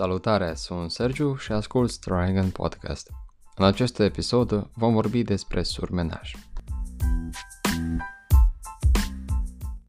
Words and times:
Salutare, 0.00 0.54
sunt 0.54 0.90
Sergiu 0.90 1.36
și 1.36 1.52
ascult 1.52 1.98
Dragon 1.98 2.50
Podcast. 2.50 3.10
În 3.56 3.64
acest 3.64 3.98
episod 3.98 4.70
vom 4.74 4.92
vorbi 4.92 5.22
despre 5.22 5.62
surmenaj. 5.62 6.34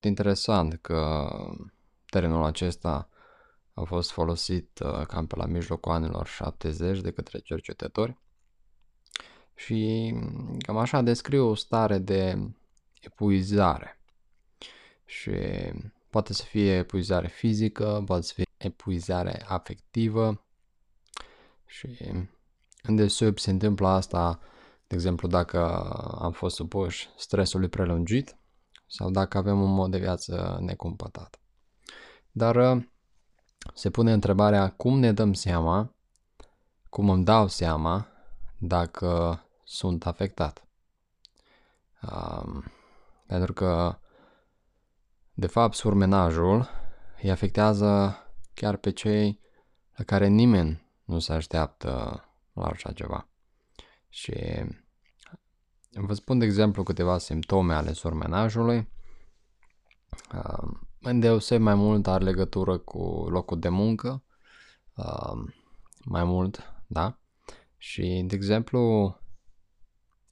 Interesant 0.02 0.80
că 0.82 1.30
terenul 2.06 2.44
acesta 2.44 3.10
a 3.74 3.84
fost 3.84 4.12
folosit 4.12 4.80
uh, 4.80 5.06
cam 5.08 5.28
pe 5.28 5.36
la 5.36 5.46
mijlocul 5.46 5.92
anilor 5.92 6.28
70 6.28 7.02
de 7.02 7.12
către 7.12 7.40
cercetători 7.40 8.18
și 9.56 10.12
cam 10.60 10.78
așa 10.78 11.02
descriu 11.02 11.48
o 11.48 11.56
stare 11.56 11.98
de 11.98 12.38
epuizare 13.02 14.00
și 15.06 15.32
poate 16.10 16.34
să 16.34 16.44
fie 16.44 16.78
epuizare 16.78 17.28
fizică, 17.28 18.04
poate 18.06 18.22
să 18.22 18.34
fie 18.34 18.46
epuizare 18.62 19.46
afectivă 19.48 20.46
și 21.66 21.98
în 22.82 22.96
desub 22.96 23.38
se 23.38 23.50
întâmplă 23.50 23.88
asta, 23.88 24.40
de 24.88 24.96
exemplu, 24.96 25.28
dacă 25.28 25.60
am 26.20 26.32
fost 26.32 26.56
supuși 26.56 27.10
stresului 27.18 27.68
prelungit 27.68 28.36
sau 28.88 29.12
dacă 29.12 29.38
avem 29.38 29.62
un 29.62 29.74
mod 29.74 29.92
de 29.92 29.98
viață 29.98 30.58
necumpătat. 30.62 31.40
Dar 32.32 32.56
uh, 32.56 32.84
se 33.74 33.90
pune 33.90 34.12
întrebarea 34.12 34.70
cum 34.70 35.00
ne 35.00 35.14
dăm 35.14 35.34
seama, 35.34 35.94
cum 36.90 37.10
îmi 37.10 37.24
dau 37.24 37.48
seama 37.48 38.08
dacă 38.58 39.44
sunt 39.64 40.06
afectat. 40.06 40.66
Um, 42.02 42.64
pentru 43.26 43.54
că, 43.54 44.00
de 45.34 45.48
fapt, 45.48 45.76
surmenajul 45.76 46.70
îi 47.22 47.32
afectează 47.32 48.16
chiar 48.62 48.76
pe 48.76 48.92
cei 48.92 49.40
la 49.96 50.04
care 50.04 50.28
nimeni 50.28 50.82
nu 51.04 51.20
se 51.20 51.34
așteaptă 51.34 51.90
la 52.54 52.66
așa 52.66 52.92
ceva. 52.92 53.28
Și 54.10 54.34
vă 55.92 56.14
spun 56.14 56.40
de 56.40 56.46
exemplu 56.46 56.84
câteva 56.84 57.18
simptome 57.18 57.74
ale 57.74 57.94
surmenajului. 57.94 58.90
Îndeoseb 61.00 61.62
mai 61.62 61.76
mult 61.76 62.08
are 62.08 62.24
legătură 62.24 62.78
cu 62.78 63.26
locul 63.30 63.60
de 63.60 63.70
muncă, 63.70 64.24
mai 66.06 66.24
mult, 66.24 66.74
da? 66.88 67.20
Și, 67.78 68.24
de 68.28 68.36
exemplu, 68.36 69.16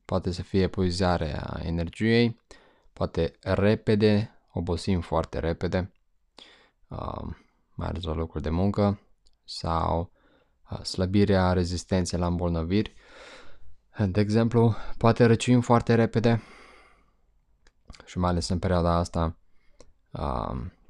poate 0.05 0.31
să 0.31 0.41
fie 0.41 0.61
epuizarea 0.61 1.59
energiei, 1.63 2.39
poate 2.93 3.37
repede, 3.41 4.31
obosim 4.53 5.01
foarte 5.01 5.39
repede, 5.39 5.93
mai 7.79 7.87
ales 7.87 8.03
la 8.03 8.13
locuri 8.13 8.43
de 8.43 8.49
muncă, 8.49 8.99
sau 9.45 10.11
slăbirea 10.83 11.53
rezistenței 11.53 12.19
la 12.19 12.25
îmbolnăviri. 12.25 12.93
De 14.07 14.19
exemplu, 14.19 14.75
poate 14.97 15.25
răcim 15.25 15.61
foarte 15.61 15.95
repede 15.95 16.41
și 18.05 18.17
mai 18.17 18.29
ales 18.29 18.49
în 18.49 18.59
perioada 18.59 18.95
asta 18.95 19.37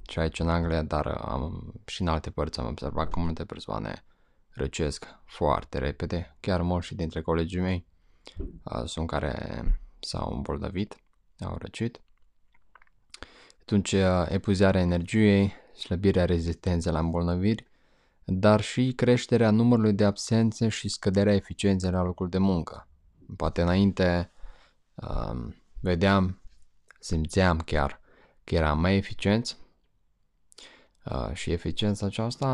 și 0.08 0.20
aici 0.20 0.40
în 0.40 0.50
Anglia, 0.50 0.84
dar 0.84 1.08
am, 1.08 1.73
și 1.86 2.02
în 2.02 2.08
alte 2.08 2.30
părți 2.30 2.60
am 2.60 2.67
observat 2.67 3.10
că 3.10 3.20
multe 3.20 3.45
persoane 3.45 4.06
răcesc 4.50 5.06
foarte 5.26 5.78
repede, 5.78 6.38
chiar 6.40 6.62
mulți 6.62 6.95
dintre 6.95 7.22
colegii 7.22 7.60
mei 7.60 7.88
sunt 8.86 9.08
care 9.08 9.64
s-au 10.00 10.34
îmbolnăvit, 10.36 10.95
au 11.40 11.56
răcit. 11.58 12.02
Atunci, 13.62 13.95
epuizarea 14.28 14.82
energiei, 14.82 15.54
slăbirea 15.80 16.25
rezistenței 16.25 16.91
la 16.91 16.99
îmbolnăviri, 16.99 17.67
dar 18.23 18.61
și 18.61 18.94
creșterea 18.95 19.52
numărului 19.52 19.93
de 19.93 20.05
absențe 20.05 20.67
și 20.67 20.89
scăderea 20.89 21.33
eficienței 21.33 21.92
la 21.92 22.02
locul 22.04 22.30
de 22.30 22.37
muncă. 22.37 22.87
Poate 23.37 23.61
înainte 23.61 24.31
um, 24.93 25.55
vedeam, 25.80 26.42
simțeam 26.99 27.59
chiar 27.59 27.99
că 28.43 28.55
eram 28.55 28.80
mai 28.80 28.95
eficienți 28.95 29.58
uh, 31.05 31.33
și 31.33 31.52
eficiența 31.52 32.05
aceasta 32.05 32.48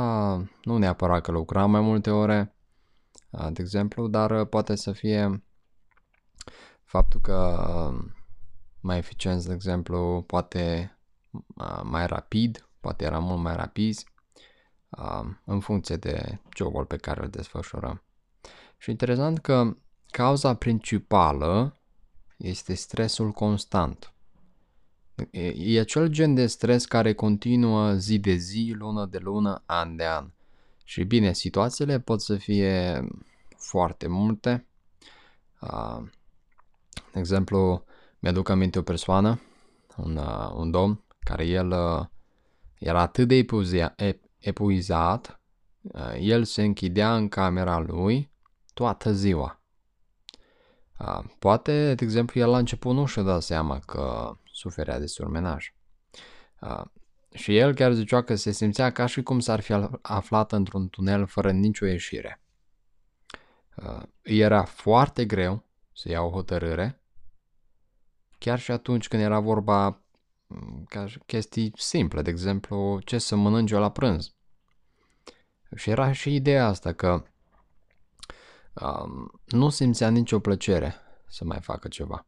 nu 0.64 0.78
neapărat 0.78 1.22
că 1.22 1.32
lucram 1.32 1.72
mai 1.72 1.82
multe 1.82 2.10
ore, 2.10 2.56
uh, 3.30 3.48
de 3.52 3.62
exemplu, 3.62 4.08
dar 4.08 4.32
uh, 4.32 4.48
poate 4.48 4.76
să 4.76 4.92
fie 4.92 5.44
faptul 6.84 7.20
că 7.22 7.68
uh, 7.70 8.12
mai 8.80 8.98
eficienți, 8.98 9.48
de 9.48 9.54
exemplu, 9.54 10.24
poate 10.28 10.96
uh, 11.56 11.80
mai 11.84 12.08
rapid, 12.08 12.68
poate 12.86 13.06
era 13.06 13.20
mult 13.20 13.42
mai 13.42 13.56
rapizi, 13.56 14.06
în 15.46 15.60
funcție 15.60 15.96
de 15.96 16.40
jobul 16.56 16.86
pe 16.86 16.98
care 16.98 17.22
îl 17.24 17.30
desfășurăm. 17.30 18.04
Și 18.78 18.90
interesant 18.90 19.40
că 19.40 19.78
cauza 20.08 20.56
principală 20.56 21.80
este 22.38 22.74
stresul 22.74 23.32
constant. 23.32 24.14
E 25.32 25.80
acel 25.80 26.08
gen 26.08 26.34
de 26.34 26.48
stres 26.48 26.86
care 26.86 27.14
continuă 27.14 27.94
zi 27.94 28.20
de 28.20 28.34
zi, 28.34 28.74
lună 28.78 29.06
de 29.06 29.18
lună, 29.18 29.64
an 29.66 29.96
de 29.96 30.06
an. 30.06 30.32
Și 30.84 31.04
bine, 31.04 31.34
situațiile 31.34 32.00
pot 32.00 32.22
să 32.22 32.36
fie 32.36 33.08
foarte 33.58 34.08
multe. 34.08 34.68
De 37.12 37.20
exemplu, 37.20 37.84
mi-aduc 38.20 38.50
aminte 38.50 38.80
o 38.80 38.82
persoană, 38.82 39.40
un, 39.98 40.18
un 40.56 40.72
domn, 40.72 41.04
care 41.20 41.46
el 41.46 41.74
era 42.80 43.02
atât 43.02 43.28
de 43.28 43.46
epuizat, 44.38 45.42
uh, 45.82 46.16
el 46.20 46.44
se 46.44 46.64
închidea 46.64 47.16
în 47.16 47.28
camera 47.28 47.80
lui 47.80 48.32
toată 48.74 49.14
ziua. 49.14 49.62
Uh, 51.00 51.24
poate, 51.40 51.94
de 51.94 52.04
exemplu, 52.04 52.40
el 52.40 52.50
la 52.50 52.58
început 52.58 52.96
nu 52.96 53.06
și-a 53.06 53.22
dat 53.22 53.42
seama 53.42 53.80
că 53.80 54.38
suferea 54.52 55.00
de 55.00 55.06
surmenaj. 55.06 55.74
Uh, 56.62 56.84
și 57.34 57.58
el 57.58 57.74
chiar 57.74 57.94
zicea 57.94 58.24
că 58.24 58.36
se 58.36 58.52
simțea 58.52 58.92
ca 58.92 59.06
și 59.06 59.24
cum 59.24 59.40
s-ar 59.40 59.60
fi 59.60 59.74
aflat 60.02 60.52
într-un 60.52 60.90
tunel 60.90 61.26
fără 61.26 61.52
nicio 61.52 61.86
ieșire. 61.86 62.40
Era 64.22 64.64
foarte 64.64 65.26
greu 65.26 65.64
să 65.94 66.10
ia 66.10 66.22
o 66.22 66.30
hotărâre, 66.30 67.02
chiar 68.38 68.60
și 68.60 68.72
atunci 68.72 69.08
când 69.08 69.22
era 69.22 69.40
vorba 69.40 69.88
mm, 69.90 70.05
ca 70.90 71.06
chestii 71.26 71.72
simple, 71.76 72.22
de 72.22 72.30
exemplu, 72.30 73.00
ce 73.04 73.18
să 73.18 73.36
mănânci 73.36 73.72
eu 73.72 73.80
la 73.80 73.92
prânz. 73.92 74.34
Și 75.76 75.90
era 75.90 76.12
și 76.12 76.36
ideea 76.36 76.68
asta 76.68 76.94
că 76.94 77.24
um, 78.74 79.42
nu 79.46 79.70
simțea 79.70 80.10
nicio 80.10 80.40
plăcere 80.40 80.96
să 81.28 81.44
mai 81.44 81.60
facă 81.62 81.88
ceva. 81.88 82.26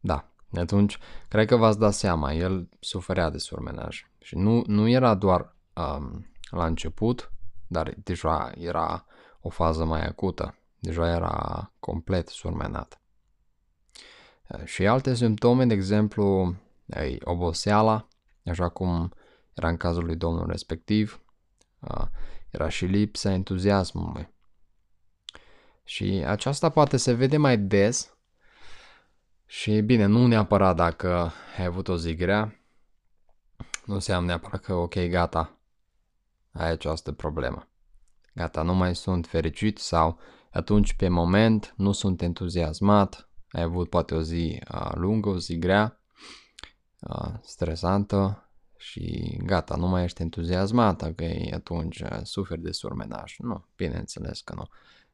Da, 0.00 0.32
atunci 0.52 0.98
cred 1.28 1.46
că 1.46 1.56
v-ați 1.56 1.78
dat 1.78 1.94
seama, 1.94 2.32
el 2.32 2.68
suferea 2.80 3.30
de 3.30 3.38
surmenaj 3.38 4.06
și 4.18 4.36
nu, 4.36 4.62
nu 4.66 4.88
era 4.88 5.14
doar 5.14 5.56
um, 5.74 6.32
la 6.50 6.66
început, 6.66 7.32
dar 7.66 7.94
deja 7.96 8.52
era 8.56 9.06
o 9.40 9.48
fază 9.48 9.84
mai 9.84 10.06
acută, 10.06 10.58
deja 10.78 11.08
era 11.08 11.72
complet 11.78 12.28
surmenat. 12.28 13.00
Și 14.64 14.86
alte 14.86 15.14
simptome, 15.14 15.66
de 15.66 15.74
exemplu, 15.74 16.54
oboseala, 17.24 18.08
așa 18.44 18.68
cum 18.68 19.12
era 19.54 19.68
în 19.68 19.76
cazul 19.76 20.04
lui 20.04 20.16
domnul 20.16 20.46
respectiv, 20.46 21.22
era 22.50 22.68
și 22.68 22.84
lipsa 22.84 23.32
entuziasmului. 23.32 24.28
Și 25.84 26.22
aceasta 26.26 26.68
poate 26.68 26.96
se 26.96 27.12
vede 27.12 27.36
mai 27.36 27.58
des. 27.58 28.14
Și 29.46 29.80
bine, 29.80 30.04
nu 30.04 30.26
neapărat 30.26 30.76
dacă 30.76 31.32
ai 31.58 31.64
avut 31.64 31.88
o 31.88 31.96
zi 31.96 32.14
grea, 32.14 32.60
nu 33.84 33.94
înseamnă 33.94 34.26
neapărat 34.26 34.60
că 34.60 34.74
ok, 34.74 34.94
gata, 34.94 35.58
ai 36.52 36.70
această 36.70 37.12
problemă. 37.12 37.68
Gata, 38.34 38.62
nu 38.62 38.74
mai 38.74 38.94
sunt 38.96 39.26
fericit 39.26 39.78
sau 39.78 40.18
atunci 40.50 40.94
pe 40.94 41.08
moment 41.08 41.74
nu 41.76 41.92
sunt 41.92 42.22
entuziasmat, 42.22 43.28
ai 43.50 43.62
avut 43.62 43.88
poate 43.88 44.14
o 44.14 44.22
zi 44.22 44.62
uh, 44.74 44.90
lungă, 44.94 45.28
o 45.28 45.38
zi 45.38 45.58
grea, 45.58 45.99
uh, 45.99 45.99
stresantă 47.42 48.50
și 48.76 49.36
gata, 49.44 49.76
nu 49.76 49.86
mai 49.86 50.04
ești 50.04 50.22
entuziasmat 50.22 51.14
că 51.14 51.24
atunci 51.52 52.00
uh, 52.00 52.20
suferi 52.22 52.60
de 52.60 52.72
surmenaj. 52.72 53.36
Nu, 53.38 53.66
bineînțeles 53.76 54.40
că 54.40 54.54
nu. 54.54 54.68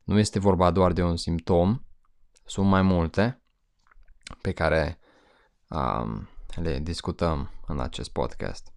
Nu 0.05 0.19
este 0.19 0.39
vorba 0.39 0.71
doar 0.71 0.93
de 0.93 1.03
un 1.03 1.17
simptom, 1.17 1.85
sunt 2.45 2.67
mai 2.67 2.83
multe 2.83 3.43
pe 4.41 4.53
care 4.53 4.99
um, 5.69 6.29
le 6.55 6.79
discutăm 6.79 7.51
în 7.67 7.81
acest 7.81 8.11
podcast. 8.11 8.73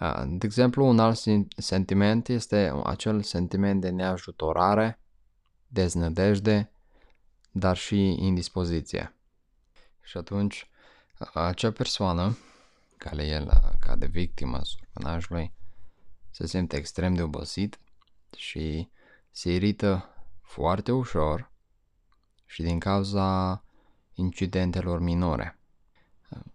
Uh, 0.00 0.22
de 0.26 0.46
exemplu, 0.46 0.86
un 0.86 0.98
alt 0.98 1.18
sentiment 1.56 2.28
este 2.28 2.80
acel 2.84 3.22
sentiment 3.22 3.80
de 3.80 3.90
neajutorare, 3.90 5.00
deznădejde, 5.66 6.72
dar 7.50 7.76
și 7.76 8.14
indispoziție. 8.18 9.16
Și 10.02 10.16
atunci, 10.16 10.69
acea 11.34 11.70
persoană 11.72 12.36
care 12.96 13.26
el 13.26 13.50
cade 13.80 14.06
victima 14.06 14.60
surmenajului, 14.62 15.52
se 16.30 16.46
simte 16.46 16.76
extrem 16.76 17.14
de 17.14 17.22
obosit 17.22 17.78
și 18.36 18.88
se 19.30 19.52
irită 19.52 20.08
foarte 20.42 20.92
ușor 20.92 21.50
și 22.46 22.62
din 22.62 22.78
cauza 22.78 23.62
incidentelor 24.14 25.00
minore. 25.00 25.58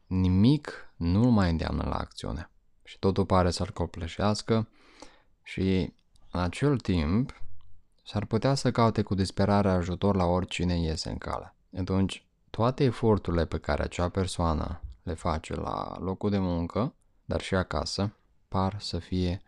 Nimic 0.07 0.93
nu 0.95 1.29
mai 1.29 1.49
îndeamnă 1.49 1.83
la 1.83 1.95
acțiune 1.95 2.49
și 2.83 2.99
totul 2.99 3.25
pare 3.25 3.51
să-l 3.51 3.71
copleșească 3.73 4.67
și 5.43 5.93
în 6.31 6.39
acel 6.39 6.79
timp 6.79 7.41
s-ar 8.05 8.25
putea 8.25 8.53
să 8.53 8.71
caute 8.71 9.01
cu 9.01 9.15
disperare 9.15 9.69
ajutor 9.69 10.15
la 10.15 10.25
oricine 10.25 10.79
iese 10.79 11.09
în 11.09 11.17
cale. 11.17 11.55
Atunci, 11.77 12.24
toate 12.55 12.83
eforturile 12.83 13.45
pe 13.45 13.57
care 13.57 13.83
acea 13.83 14.09
persoană 14.09 14.81
le 15.03 15.13
face 15.13 15.55
la 15.55 15.97
locul 15.99 16.29
de 16.29 16.37
muncă, 16.37 16.95
dar 17.25 17.41
și 17.41 17.55
acasă, 17.55 18.15
par 18.47 18.75
să 18.79 18.99
fie 18.99 19.41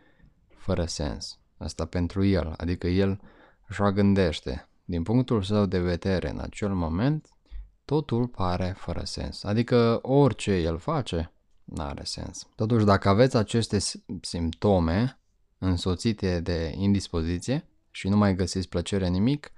fără 0.47 0.85
sens. 0.85 1.39
Asta 1.57 1.85
pentru 1.85 2.23
el, 2.23 2.53
adică 2.57 2.87
el 2.87 3.21
așa 3.67 3.91
gândește. 3.91 4.69
Din 4.85 5.03
punctul 5.03 5.43
său 5.43 5.65
de 5.65 5.79
vedere 5.79 6.29
în 6.29 6.39
acel 6.39 6.73
moment, 6.73 7.29
totul 7.85 8.27
pare 8.27 8.75
fără 8.77 9.01
sens. 9.03 9.43
Adică 9.43 9.99
orice 10.01 10.51
el 10.51 10.77
face, 10.77 11.33
nu 11.63 11.83
are 11.83 12.03
sens. 12.03 12.47
Totuși, 12.55 12.85
dacă 12.85 13.09
aveți 13.09 13.37
aceste 13.37 13.77
simptome 14.21 15.19
însoțite 15.57 16.39
de 16.39 16.73
indispoziție 16.75 17.67
și 17.91 18.07
nu 18.07 18.17
mai 18.17 18.35
găsiți 18.35 18.69
plăcere 18.69 19.05
în 19.05 19.11
nimic, 19.11 19.51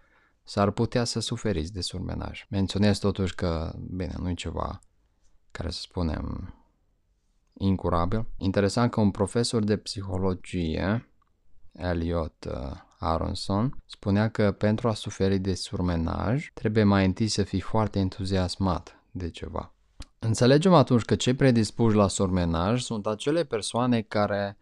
s-ar 0.50 0.72
putea 0.72 1.04
să 1.04 1.20
suferiți 1.20 1.74
de 1.74 1.82
surmenaj. 1.82 2.46
Menționez 2.50 2.98
totuși 2.98 3.36
că, 3.36 3.74
bine, 3.90 4.14
nu 4.18 4.30
e 4.30 4.34
ceva 4.34 4.80
care 5.52 5.70
să 5.70 5.80
spunem 5.82 6.54
incurabil. 7.54 8.26
Interesant 8.38 8.92
că 8.92 9.00
un 9.00 9.12
profesor 9.12 9.64
de 9.64 9.78
psihologie, 9.78 11.10
Elliot 11.72 12.46
uh, 12.46 12.72
Aronson, 13.00 13.84
spunea 13.86 14.30
că 14.30 14.52
pentru 14.52 14.88
a 14.88 14.94
suferi 14.94 15.38
de 15.38 15.54
surmenaj 15.54 16.52
trebuie 16.54 16.84
mai 16.84 17.06
întâi 17.06 17.28
să 17.28 17.44
fii 17.44 17.62
foarte 17.62 18.00
entuziasmat 18.00 19.04
de 19.12 19.30
ceva. 19.30 19.74
Înțelegem 20.20 20.74
atunci 20.74 21.04
că 21.04 21.16
cei 21.16 21.34
predispuși 21.34 21.96
la 21.96 22.08
surmenaj 22.08 22.82
sunt 22.82 23.08
acele 23.08 23.44
persoane 23.44 24.02
care 24.02 24.58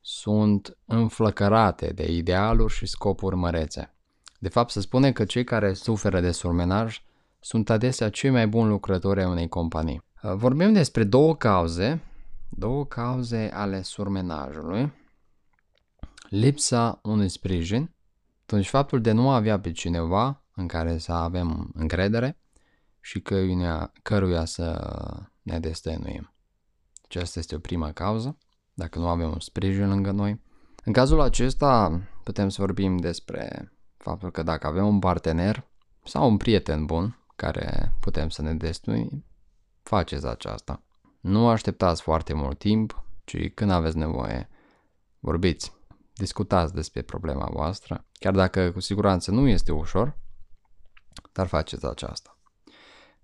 sunt 0.00 0.76
înflăcărate 0.84 1.92
de 1.92 2.12
idealuri 2.12 2.72
și 2.72 2.86
scopuri 2.86 3.36
mărețe. 3.36 3.92
De 4.38 4.48
fapt, 4.48 4.70
se 4.70 4.80
spune 4.80 5.12
că 5.12 5.24
cei 5.24 5.44
care 5.44 5.72
suferă 5.72 6.20
de 6.20 6.30
surmenaj 6.30 7.02
sunt 7.40 7.70
adesea 7.70 8.10
cei 8.10 8.30
mai 8.30 8.46
buni 8.46 8.68
lucrători 8.68 9.20
ai 9.20 9.26
unei 9.26 9.48
companii. 9.48 10.02
Uh, 10.22 10.32
vorbim 10.34 10.72
despre 10.72 11.04
două 11.04 11.36
cauze, 11.36 12.00
două 12.48 12.86
cauze 12.86 13.50
ale 13.52 13.82
surmenajului. 13.82 14.92
Lipsa 16.28 17.00
unui 17.02 17.28
sprijin, 17.28 17.94
atunci 18.42 18.68
faptul 18.68 19.00
de 19.00 19.12
nu 19.12 19.30
a 19.30 19.34
avea 19.34 19.60
pe 19.60 19.72
cineva 19.72 20.42
în 20.54 20.66
care 20.66 20.98
să 20.98 21.12
avem 21.12 21.70
încredere 21.74 22.38
și 23.00 23.20
căruia, 23.20 23.92
căruia 24.02 24.44
să 24.44 24.96
ne 25.42 25.60
destăinuim. 25.60 26.32
Aceasta 27.04 27.38
este 27.38 27.54
o 27.54 27.58
prima 27.58 27.92
cauză, 27.92 28.38
dacă 28.74 28.98
nu 28.98 29.08
avem 29.08 29.30
un 29.30 29.40
sprijin 29.40 29.88
lângă 29.88 30.10
noi. 30.10 30.40
În 30.84 30.92
cazul 30.92 31.20
acesta 31.20 32.00
putem 32.24 32.48
să 32.48 32.60
vorbim 32.60 32.96
despre 32.96 33.72
faptul 34.08 34.30
că 34.30 34.42
dacă 34.42 34.66
avem 34.66 34.86
un 34.86 34.98
partener 34.98 35.64
sau 36.04 36.28
un 36.28 36.36
prieten 36.36 36.84
bun 36.84 37.18
care 37.36 37.92
putem 38.00 38.28
să 38.28 38.42
ne 38.42 38.54
destăinuim, 38.54 39.24
faceți 39.82 40.26
aceasta. 40.26 40.82
Nu 41.20 41.48
așteptați 41.48 42.02
foarte 42.02 42.32
mult 42.32 42.58
timp, 42.58 43.04
ci 43.24 43.54
când 43.54 43.70
aveți 43.70 43.96
nevoie, 43.96 44.48
vorbiți, 45.18 45.72
discutați 46.14 46.74
despre 46.74 47.02
problema 47.02 47.48
voastră, 47.52 48.04
chiar 48.12 48.34
dacă 48.34 48.70
cu 48.72 48.80
siguranță 48.80 49.30
nu 49.30 49.48
este 49.48 49.72
ușor, 49.72 50.16
dar 51.32 51.46
faceți 51.46 51.86
aceasta. 51.86 52.38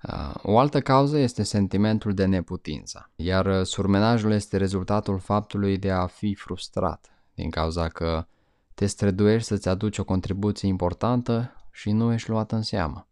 Uh, 0.03 0.35
o 0.43 0.59
altă 0.59 0.81
cauză 0.81 1.19
este 1.19 1.43
sentimentul 1.43 2.15
de 2.15 2.25
neputință, 2.25 3.11
iar 3.17 3.65
surmenajul 3.65 4.33
este 4.33 4.57
rezultatul 4.57 5.19
faptului 5.19 5.79
de 5.79 5.91
a 5.91 6.07
fi 6.07 6.35
frustrat, 6.35 7.11
din 7.35 7.51
cauza 7.51 7.89
că 7.89 8.27
te 8.75 8.87
străduiești 8.87 9.49
să-ți 9.49 9.69
aduci 9.69 9.99
o 9.99 10.05
contribuție 10.05 10.69
importantă 10.69 11.55
și 11.73 11.91
nu 11.91 12.13
ești 12.13 12.31
luat 12.31 12.53
în 12.53 12.63
seamă. 12.63 13.09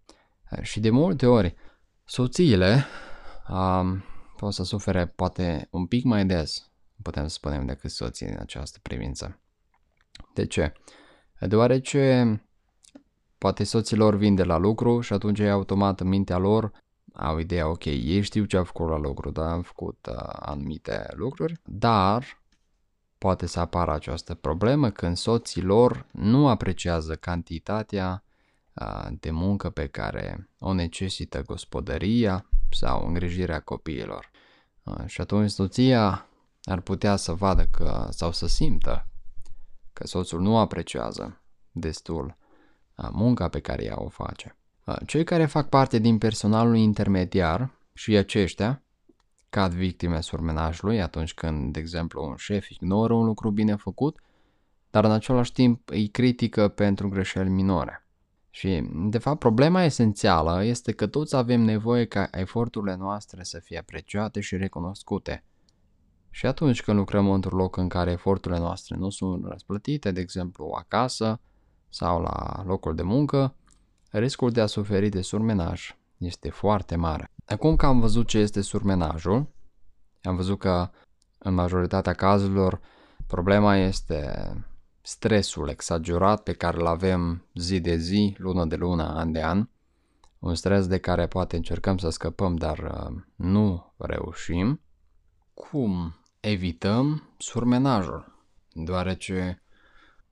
Uh, 0.51 0.63
și 0.63 0.81
de 0.81 0.91
multe 0.91 1.27
ori, 1.27 1.55
soțiile 2.05 2.85
um, 3.49 4.05
pot 4.37 4.53
să 4.53 4.63
sufere 4.63 5.07
poate 5.07 5.69
un 5.71 5.87
pic 5.87 6.05
mai 6.05 6.27
des, 6.27 6.71
putem 7.03 7.27
să 7.27 7.35
spunem, 7.35 7.67
decât 7.67 7.91
soții 7.91 8.27
în 8.27 8.37
această 8.39 8.79
privință. 8.83 9.41
De 10.35 10.47
ce? 10.47 10.73
Deoarece 11.41 12.41
poate 13.39 13.65
soților 13.65 14.15
vin 14.15 14.35
de 14.35 14.45
la 14.45 14.57
lucru 14.57 15.01
și 15.01 15.13
atunci 15.13 15.39
e 15.39 15.51
automat 15.51 16.01
în 16.01 16.09
mintea 16.09 16.39
lor 16.39 16.73
au 17.13 17.39
ideea, 17.39 17.69
ok, 17.69 17.85
ei 17.85 18.21
știu 18.21 18.45
ce 18.45 18.57
au 18.57 18.65
făcut 18.65 18.89
la 18.89 18.99
lucru, 18.99 19.31
dar 19.31 19.49
am 19.49 19.63
făcut 19.63 20.07
uh, 20.11 20.29
anumite 20.29 21.07
lucruri, 21.15 21.61
dar 21.65 22.42
poate 23.23 23.47
să 23.47 23.61
apară 23.61 23.93
această 23.93 24.35
problemă 24.35 24.91
când 24.91 25.17
soții 25.17 25.63
lor 25.63 26.07
nu 26.11 26.49
apreciază 26.49 27.15
cantitatea 27.15 28.25
uh, 28.73 29.07
de 29.21 29.31
muncă 29.31 29.71
pe 29.71 29.87
care 29.87 30.49
o 30.59 30.73
necesită 30.73 31.43
gospodăria 31.43 32.47
sau 32.71 33.07
îngrijirea 33.07 33.61
copiilor. 33.61 34.31
Uh, 34.83 35.07
și 35.07 35.21
atunci 35.21 35.51
soția 35.51 36.29
ar 36.63 36.81
putea 36.81 37.17
să 37.17 37.33
vadă 37.33 37.65
că 37.65 38.07
sau 38.11 38.33
să 38.33 38.47
simtă 38.47 39.09
că 39.93 40.07
soțul 40.07 40.41
nu 40.41 40.59
apreciază 40.59 41.41
destul 41.71 42.37
uh, 42.97 43.09
munca 43.13 43.49
pe 43.49 43.61
care 43.61 43.85
ea 43.85 44.01
o 44.03 44.09
face. 44.09 44.57
Uh, 44.85 44.97
cei 45.07 45.25
care 45.25 45.47
fac 45.47 45.69
parte 45.69 45.99
din 45.99 46.19
personalul 46.19 46.77
intermediar 46.77 47.71
și 47.93 48.17
aceștia 48.17 48.82
cad 49.53 49.73
victime 49.73 50.21
surmenajului 50.21 51.03
atunci 51.03 51.35
când, 51.35 51.73
de 51.73 51.79
exemplu, 51.79 52.25
un 52.25 52.37
șef 52.37 52.69
ignoră 52.69 53.15
un 53.15 53.25
lucru 53.25 53.51
bine 53.51 53.75
făcut, 53.75 54.19
dar 54.91 55.05
în 55.05 55.11
același 55.11 55.53
timp 55.53 55.91
îi 55.91 56.09
critică 56.09 56.69
pentru 56.69 57.09
greșeli 57.09 57.49
minore. 57.49 58.07
Și, 58.51 58.89
de 58.93 59.19
fapt, 59.19 59.39
problema 59.39 59.83
esențială 59.83 60.65
este 60.65 60.93
că 60.93 61.07
toți 61.07 61.37
avem 61.37 61.61
nevoie 61.61 62.05
ca 62.05 62.29
eforturile 62.31 62.95
noastre 62.95 63.43
să 63.43 63.59
fie 63.59 63.79
apreciate 63.79 64.41
și 64.41 64.57
recunoscute. 64.57 65.45
Și 66.31 66.47
atunci 66.47 66.83
când 66.83 66.99
lucrăm 66.99 67.31
într-un 67.31 67.59
loc 67.59 67.77
în 67.77 67.89
care 67.89 68.11
eforturile 68.11 68.61
noastre 68.61 68.97
nu 68.97 69.11
sunt 69.11 69.45
răsplătite, 69.47 70.11
de 70.11 70.21
exemplu 70.21 70.71
acasă 70.79 71.41
sau 71.89 72.21
la 72.21 72.63
locul 72.67 72.95
de 72.95 73.03
muncă, 73.03 73.55
riscul 74.11 74.51
de 74.51 74.61
a 74.61 74.67
suferi 74.67 75.09
de 75.09 75.21
surmenaj 75.21 75.97
este 76.17 76.51
foarte 76.51 76.97
mare. 76.97 77.31
Acum 77.53 77.77
că 77.77 77.87
am 77.87 78.01
văzut 78.01 78.27
ce 78.27 78.39
este 78.39 78.61
surmenajul, 78.61 79.47
am 80.23 80.37
văzut 80.37 80.59
că 80.59 80.91
în 81.39 81.55
majoritatea 81.55 82.13
cazurilor 82.13 82.81
problema 83.27 83.77
este 83.77 84.53
stresul 85.01 85.69
exagerat 85.69 86.43
pe 86.43 86.53
care 86.53 86.77
îl 86.77 86.87
avem 86.87 87.47
zi 87.55 87.81
de 87.81 87.97
zi, 87.97 88.35
lună 88.39 88.65
de 88.65 88.77
lună, 88.77 89.15
an 89.15 89.33
de 89.33 89.43
an, 89.43 89.69
un 90.39 90.55
stres 90.55 90.87
de 90.87 90.99
care 90.99 91.27
poate 91.27 91.57
încercăm 91.57 91.99
să 91.99 92.11
scăpăm, 92.11 92.57
dar 92.57 92.79
uh, 92.79 93.23
nu 93.35 93.93
reușim. 93.97 94.81
Cum 95.55 96.15
evităm 96.41 97.35
surmenajul? 97.39 98.47
Deoarece 98.73 99.63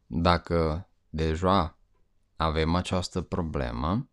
dacă 0.07 0.89
deja 1.09 1.79
avem 2.37 2.75
această 2.75 3.21
problemă 3.21 4.09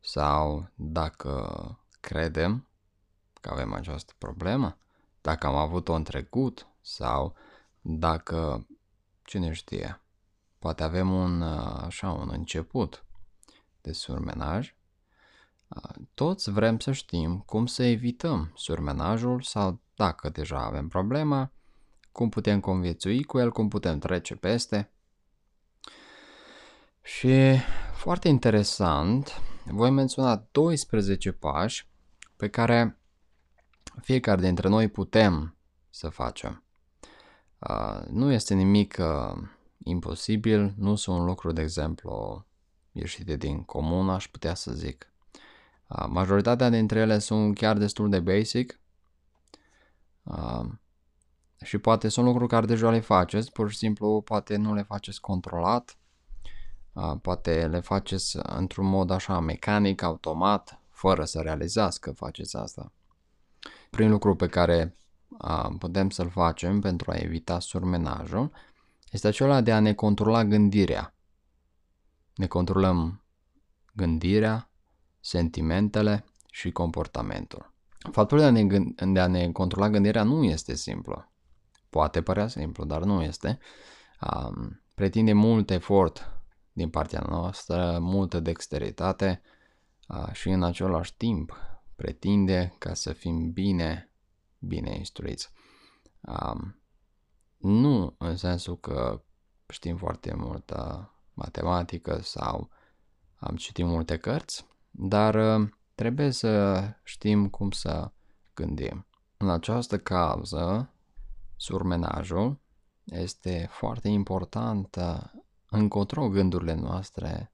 sau 0.00 0.70
dacă 0.74 1.78
credem 2.04 2.66
că 3.40 3.50
avem 3.50 3.72
această 3.72 4.12
problemă, 4.18 4.78
dacă 5.20 5.46
am 5.46 5.54
avut-o 5.54 5.92
în 5.92 6.04
trecut 6.04 6.66
sau 6.80 7.34
dacă, 7.80 8.66
cine 9.22 9.52
știe, 9.52 10.00
poate 10.58 10.82
avem 10.82 11.12
un, 11.12 11.42
așa, 11.42 12.10
un 12.10 12.28
început 12.32 13.04
de 13.80 13.92
surmenaj, 13.92 14.74
toți 16.14 16.50
vrem 16.50 16.78
să 16.78 16.92
știm 16.92 17.38
cum 17.38 17.66
să 17.66 17.82
evităm 17.82 18.52
surmenajul 18.54 19.42
sau 19.42 19.80
dacă 19.94 20.28
deja 20.28 20.64
avem 20.64 20.88
problema, 20.88 21.50
cum 22.12 22.28
putem 22.28 22.60
conviețui 22.60 23.22
cu 23.22 23.38
el, 23.38 23.50
cum 23.50 23.68
putem 23.68 23.98
trece 23.98 24.34
peste. 24.34 24.90
Și 27.02 27.56
foarte 27.94 28.28
interesant, 28.28 29.40
voi 29.64 29.90
menționa 29.90 30.46
12 30.50 31.32
pași 31.32 31.92
pe 32.36 32.48
care 32.48 32.98
fiecare 34.00 34.40
dintre 34.40 34.68
noi 34.68 34.88
putem 34.88 35.56
să 35.90 36.08
facem. 36.08 36.64
Uh, 37.58 38.06
nu 38.08 38.32
este 38.32 38.54
nimic 38.54 38.96
uh, 38.98 39.42
imposibil, 39.84 40.74
nu 40.76 40.94
sunt 40.94 41.24
lucruri, 41.24 41.54
de 41.54 41.62
exemplu, 41.62 42.46
ieșite 42.92 43.36
din 43.36 43.62
comun, 43.62 44.08
aș 44.08 44.28
putea 44.28 44.54
să 44.54 44.72
zic. 44.72 45.12
Uh, 45.88 46.06
majoritatea 46.08 46.68
dintre 46.68 47.00
ele 47.00 47.18
sunt 47.18 47.54
chiar 47.54 47.78
destul 47.78 48.10
de 48.10 48.20
basic 48.20 48.80
uh, 50.22 50.64
și 51.64 51.78
poate 51.78 52.08
sunt 52.08 52.26
lucruri 52.26 52.48
care 52.48 52.66
deja 52.66 52.90
le 52.90 53.00
faceți, 53.00 53.52
pur 53.52 53.70
și 53.70 53.76
simplu 53.76 54.20
poate 54.20 54.56
nu 54.56 54.74
le 54.74 54.82
faceți 54.82 55.20
controlat, 55.20 55.96
poate 57.22 57.66
le 57.66 57.80
faceți 57.80 58.38
într-un 58.42 58.86
mod 58.86 59.10
așa 59.10 59.40
mecanic, 59.40 60.02
automat, 60.02 60.80
fără 60.94 61.24
să 61.24 61.40
realizați 61.40 62.00
că 62.00 62.12
faceți 62.12 62.56
asta. 62.56 62.92
Prin 63.90 64.10
lucru 64.10 64.36
pe 64.36 64.46
care 64.46 64.96
putem 65.78 66.10
să-l 66.10 66.30
facem 66.30 66.80
pentru 66.80 67.10
a 67.10 67.14
evita 67.14 67.58
surmenajul 67.58 68.50
este 69.10 69.26
acela 69.26 69.60
de 69.60 69.72
a 69.72 69.80
ne 69.80 69.94
controla 69.94 70.44
gândirea. 70.44 71.14
Ne 72.34 72.46
controlăm 72.46 73.24
gândirea, 73.92 74.70
sentimentele 75.20 76.24
și 76.50 76.70
comportamentul. 76.70 77.72
Faptul 78.12 78.38
de 78.38 78.44
a, 78.44 78.50
ne 78.50 78.64
gând- 78.66 79.12
de 79.12 79.20
a 79.20 79.26
ne 79.26 79.52
controla 79.52 79.90
gândirea 79.90 80.22
nu 80.22 80.44
este 80.44 80.74
simplu. 80.74 81.32
Poate 81.90 82.22
părea 82.22 82.48
simplu, 82.48 82.84
dar 82.84 83.02
nu 83.02 83.22
este. 83.22 83.58
Um, 84.20 84.82
pretinde 84.94 85.32
mult 85.32 85.70
efort 85.70 86.30
din 86.72 86.90
partea 86.90 87.24
noastră, 87.28 87.98
multă 88.00 88.40
dexteritate 88.40 89.42
uh, 89.42 89.54
și 90.32 90.48
în 90.48 90.62
același 90.62 91.16
timp 91.16 91.56
pretinde 91.96 92.74
ca 92.78 92.94
să 92.94 93.12
fim 93.12 93.52
bine, 93.52 94.12
bine 94.58 94.96
instruiți. 94.96 95.50
Um, 96.20 96.82
nu 97.56 98.14
în 98.18 98.36
sensul 98.36 98.78
că 98.78 99.24
știm 99.68 99.96
foarte 99.96 100.34
multă 100.34 101.08
matematică 101.32 102.18
sau 102.22 102.70
am 103.36 103.56
citit 103.56 103.84
multe 103.84 104.16
cărți, 104.16 104.66
dar 104.90 105.34
uh, 105.34 105.68
trebuie 105.94 106.30
să 106.30 106.82
știm 107.02 107.48
cum 107.48 107.70
să 107.70 108.12
gândim. 108.54 109.06
În 109.36 109.50
această 109.50 109.98
cauză, 109.98 110.94
surmenajul 111.56 112.60
este 113.04 113.68
foarte 113.70 114.08
important 114.08 114.96
încotro 115.70 116.28
gândurile 116.28 116.74
noastre 116.74 117.52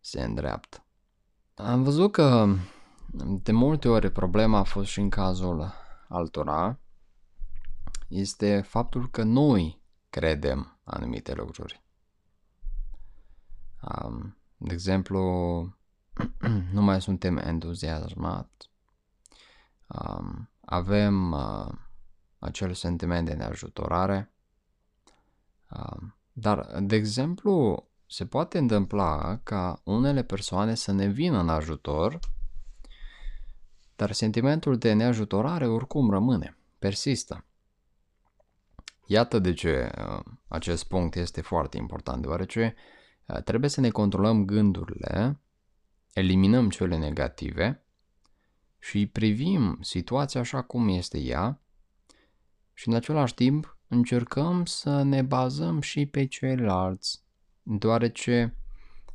se 0.00 0.22
îndreaptă. 0.22 0.85
Am 1.58 1.82
văzut 1.82 2.12
că 2.12 2.54
de 3.42 3.52
multe 3.52 3.88
ori 3.88 4.10
problema 4.10 4.58
a 4.58 4.62
fost 4.62 4.88
și 4.88 5.00
în 5.00 5.10
cazul 5.10 5.72
altora, 6.08 6.78
este 8.08 8.60
faptul 8.60 9.10
că 9.10 9.22
noi 9.22 9.82
credem 10.10 10.78
anumite 10.84 11.34
lucruri. 11.34 11.82
Um, 13.82 14.36
de 14.56 14.72
exemplu, 14.72 15.20
nu 16.72 16.82
mai 16.82 17.00
suntem 17.00 17.36
entuziasmați, 17.36 18.70
um, 19.86 20.50
avem 20.60 21.32
uh, 21.32 21.68
acel 22.38 22.72
sentiment 22.72 23.26
de 23.26 23.34
neajutorare, 23.34 24.32
um, 25.70 26.14
dar, 26.32 26.80
de 26.80 26.96
exemplu, 26.96 27.86
se 28.06 28.26
poate 28.26 28.58
întâmpla 28.58 29.40
ca 29.42 29.80
unele 29.84 30.22
persoane 30.22 30.74
să 30.74 30.92
ne 30.92 31.06
vină 31.06 31.38
în 31.38 31.48
ajutor, 31.48 32.18
dar 33.96 34.12
sentimentul 34.12 34.78
de 34.78 34.92
neajutorare 34.92 35.66
oricum 35.66 36.10
rămâne, 36.10 36.58
persistă. 36.78 37.44
Iată 39.06 39.38
de 39.38 39.52
ce 39.52 39.90
uh, 39.98 40.20
acest 40.48 40.84
punct 40.84 41.14
este 41.14 41.40
foarte 41.40 41.76
important, 41.76 42.22
deoarece 42.22 42.74
uh, 43.26 43.42
trebuie 43.42 43.70
să 43.70 43.80
ne 43.80 43.90
controlăm 43.90 44.44
gândurile, 44.44 45.40
eliminăm 46.12 46.70
cele 46.70 46.96
negative 46.96 47.84
și 48.78 49.06
privim 49.06 49.78
situația 49.80 50.40
așa 50.40 50.62
cum 50.62 50.88
este 50.88 51.18
ea 51.18 51.60
și 52.72 52.88
în 52.88 52.94
același 52.94 53.34
timp 53.34 53.78
încercăm 53.88 54.64
să 54.64 55.02
ne 55.02 55.22
bazăm 55.22 55.80
și 55.80 56.06
pe 56.06 56.26
ceilalți, 56.26 57.25
deoarece 57.68 58.56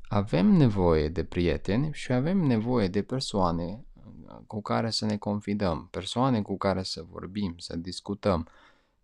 avem 0.08 0.46
nevoie 0.46 1.10
de 1.10 1.24
prieteni 1.24 1.94
și 1.94 2.14
avem 2.14 2.38
nevoie 2.38 2.88
de 2.88 3.04
persoane 3.04 3.86
uh, 3.94 4.38
cu 4.48 4.62
care 4.62 4.90
să 4.90 5.06
ne 5.06 5.18
confidăm, 5.18 5.88
persoane 5.92 6.42
cu 6.42 6.58
care 6.58 6.84
să 6.84 7.04
vorbim, 7.10 7.56
să 7.58 7.78
discutăm, 7.78 8.48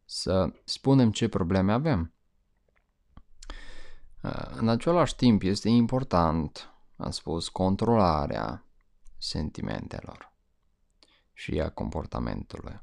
să 0.06 0.54
spunem 0.63 1.12
ce 1.12 1.27
probleme 1.27 1.72
avem. 1.72 2.13
Uh, 4.24 4.48
în 4.56 4.68
același 4.68 5.16
timp 5.16 5.42
este 5.42 5.70
important, 5.70 6.74
am 6.96 7.12
spus, 7.12 7.50
controlarea 7.50 8.66
sentimentelor 9.18 10.32
și 11.34 11.60
a 11.60 11.70
comportamentului. 11.70 12.82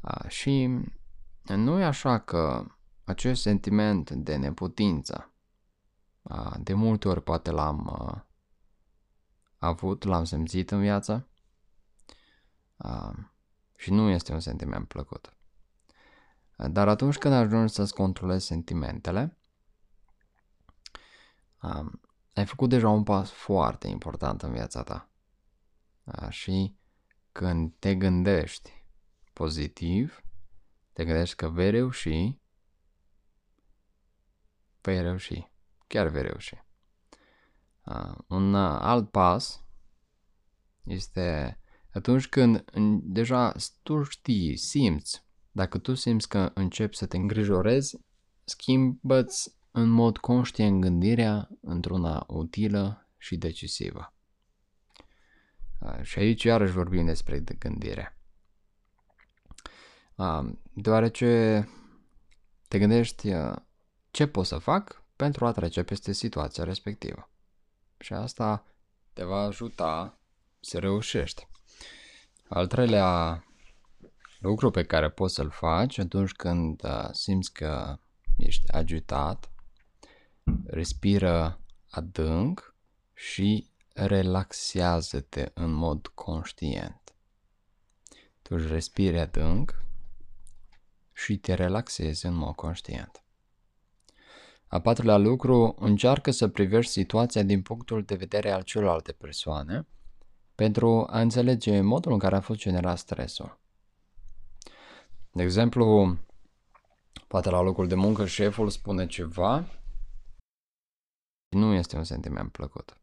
Uh, 0.00 0.28
și 0.28 0.70
nu 1.44 1.78
e 1.78 1.84
așa 1.84 2.18
că 2.18 2.64
acest 3.04 3.42
sentiment 3.42 4.10
de 4.10 4.36
neputință, 4.36 5.30
uh, 5.30 5.34
de 6.58 6.74
multe 6.74 7.08
ori 7.08 7.22
poate 7.22 7.50
l-am 7.50 7.90
avut, 9.58 10.04
l-am 10.04 10.24
simțit 10.24 10.70
în 10.70 10.80
viață 10.80 11.28
și 13.76 13.90
nu 13.90 14.08
este 14.08 14.32
un 14.32 14.40
sentiment 14.40 14.88
plăcut. 14.88 15.36
Dar 16.56 16.88
atunci 16.88 17.16
când 17.16 17.34
ajungi 17.34 17.72
să-ți 17.72 17.94
controlezi 17.94 18.46
sentimentele, 18.46 19.38
um, 21.62 22.00
ai 22.34 22.46
făcut 22.46 22.68
deja 22.68 22.88
un 22.88 23.02
pas 23.02 23.30
foarte 23.30 23.88
important 23.88 24.42
în 24.42 24.52
viața 24.52 24.82
ta. 24.82 25.10
A, 26.04 26.30
și 26.30 26.76
când 27.32 27.72
te 27.78 27.94
gândești 27.94 28.84
pozitiv, 29.32 30.22
te 30.92 31.04
gândești 31.04 31.36
că 31.36 31.48
vei 31.48 31.70
reuși, 31.70 32.40
vei 34.80 35.00
reuși, 35.00 35.50
chiar 35.86 36.08
vei 36.08 36.22
reuși. 36.22 36.64
Uh, 37.84 38.14
un 38.26 38.54
alt 38.54 39.10
pas 39.10 39.64
este 40.84 41.60
atunci 41.92 42.28
când 42.28 42.64
deja 43.02 43.52
tu 43.82 44.02
știi, 44.02 44.56
simți 44.56 45.26
dacă 45.56 45.78
tu 45.78 45.94
simți 45.94 46.28
că 46.28 46.50
începi 46.54 46.96
să 46.96 47.06
te 47.06 47.16
îngrijorezi, 47.16 47.98
schimbă-ți 48.44 49.56
în 49.70 49.88
mod 49.88 50.18
conștient 50.18 50.80
gândirea 50.80 51.48
într-una 51.60 52.24
utilă 52.28 53.08
și 53.16 53.36
decisivă. 53.36 54.14
Și 56.02 56.18
aici 56.18 56.42
iarăși 56.42 56.72
vorbim 56.72 57.06
despre 57.06 57.44
gândire. 57.58 58.18
Deoarece 60.72 61.68
te 62.68 62.78
gândești 62.78 63.32
ce 64.10 64.26
pot 64.26 64.46
să 64.46 64.58
fac 64.58 65.02
pentru 65.16 65.46
a 65.46 65.52
trece 65.52 65.82
peste 65.82 66.12
situația 66.12 66.64
respectivă. 66.64 67.30
Și 67.98 68.12
asta 68.12 68.64
te 69.12 69.24
va 69.24 69.40
ajuta 69.40 70.18
să 70.60 70.78
reușești. 70.78 71.48
Al 72.48 72.66
treilea 72.66 73.44
lucru 74.38 74.70
pe 74.70 74.84
care 74.84 75.10
poți 75.10 75.34
să-l 75.34 75.50
faci 75.50 75.98
atunci 75.98 76.32
când 76.32 76.84
uh, 76.84 77.08
simți 77.12 77.52
că 77.52 77.98
ești 78.36 78.72
agitat, 78.72 79.50
respiră 80.66 81.60
adânc 81.90 82.74
și 83.14 83.70
relaxează-te 83.94 85.50
în 85.54 85.70
mod 85.70 86.06
conștient. 86.06 87.14
Tu 88.42 88.54
își 88.54 88.66
respiri 88.66 89.18
adânc 89.18 89.84
și 91.12 91.36
te 91.36 91.54
relaxezi 91.54 92.26
în 92.26 92.34
mod 92.34 92.54
conștient. 92.54 93.25
A 94.68 94.80
patrulea 94.80 95.16
lucru, 95.16 95.74
încearcă 95.78 96.30
să 96.30 96.48
privești 96.48 96.92
situația 96.92 97.42
din 97.42 97.62
punctul 97.62 98.02
de 98.02 98.14
vedere 98.14 98.50
al 98.50 98.62
celorlalte 98.62 99.12
persoane 99.12 99.86
pentru 100.54 101.06
a 101.10 101.20
înțelege 101.20 101.80
modul 101.80 102.12
în 102.12 102.18
care 102.18 102.36
a 102.36 102.40
fost 102.40 102.58
generat 102.58 102.98
stresul. 102.98 103.58
De 105.32 105.42
exemplu, 105.42 106.16
poate 107.26 107.50
la 107.50 107.60
locul 107.60 107.88
de 107.88 107.94
muncă 107.94 108.26
șeful 108.26 108.68
spune 108.68 109.06
ceva, 109.06 109.64
nu 111.48 111.72
este 111.72 111.96
un 111.96 112.04
sentiment 112.04 112.52
plăcut. 112.52 113.00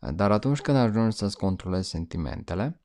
Dar 0.00 0.32
atunci 0.32 0.60
când 0.60 0.76
ajungi 0.76 1.16
să-ți 1.16 1.36
controlezi 1.36 1.88
sentimentele, 1.88 2.80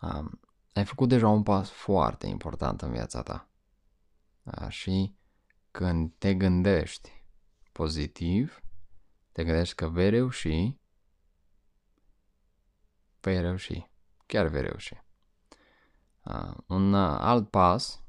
um, 0.00 0.40
ai 0.72 0.84
făcut 0.84 1.08
deja 1.08 1.28
un 1.28 1.42
pas 1.42 1.70
foarte 1.70 2.26
important 2.26 2.82
în 2.82 2.90
viața 2.90 3.22
ta. 3.22 3.48
Da? 4.42 4.68
Și 4.68 5.14
când 5.76 6.12
te 6.18 6.34
gândești 6.34 7.10
pozitiv, 7.72 8.60
te 9.32 9.44
gândești 9.44 9.74
că 9.74 9.88
vei 9.88 10.10
reuși, 10.10 10.76
vei 13.20 13.40
reuși, 13.40 13.86
chiar 14.26 14.46
vei 14.46 14.62
reuși. 14.62 14.94
Uh, 16.24 16.56
un 16.66 16.92
uh, 16.92 17.16
alt 17.18 17.50
pas 17.50 18.04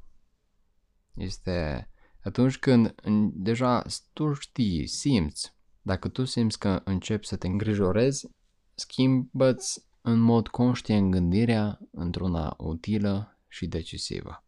este 1.13 1.89
atunci 2.24 2.57
când 2.57 2.95
deja 3.33 3.83
tu 4.13 4.33
știi, 4.33 4.88
simți, 4.88 5.55
dacă 5.81 6.07
tu 6.07 6.25
simți 6.25 6.59
că 6.59 6.81
începi 6.83 7.27
să 7.27 7.36
te 7.36 7.47
îngrijorezi, 7.47 8.29
schimbă-ți 8.74 9.88
în 10.01 10.19
mod 10.19 10.47
conștient 10.47 11.12
gândirea 11.12 11.79
într-una 11.91 12.55
utilă 12.57 13.39
și 13.47 13.67
decisivă. 13.67 14.47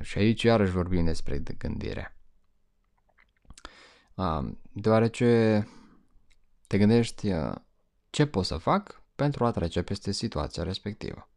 Și 0.00 0.18
aici 0.18 0.42
iarăși 0.42 0.72
vorbim 0.72 1.04
despre 1.04 1.42
gândire. 1.58 2.16
Deoarece 4.72 5.68
te 6.66 6.78
gândești 6.78 7.32
ce 8.10 8.26
pot 8.26 8.44
să 8.44 8.56
fac 8.56 9.02
pentru 9.14 9.44
a 9.44 9.50
trece 9.50 9.82
peste 9.82 10.12
situația 10.12 10.62
respectivă. 10.62 11.30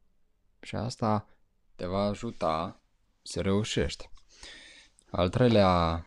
Și 0.62 0.76
asta 0.76 1.28
te 1.76 1.86
va 1.86 2.02
ajuta 2.02 2.82
să 3.22 3.42
reușești. 3.42 4.10
Al 5.12 5.30
treilea 5.30 6.06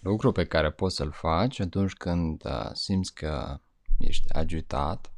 lucru 0.00 0.32
pe 0.32 0.46
care 0.46 0.70
poți 0.70 0.96
să-l 0.96 1.12
faci 1.12 1.60
atunci 1.60 1.92
când 1.92 2.42
simți 2.72 3.14
că 3.14 3.60
ești 3.98 4.34
agitat, 4.34 5.12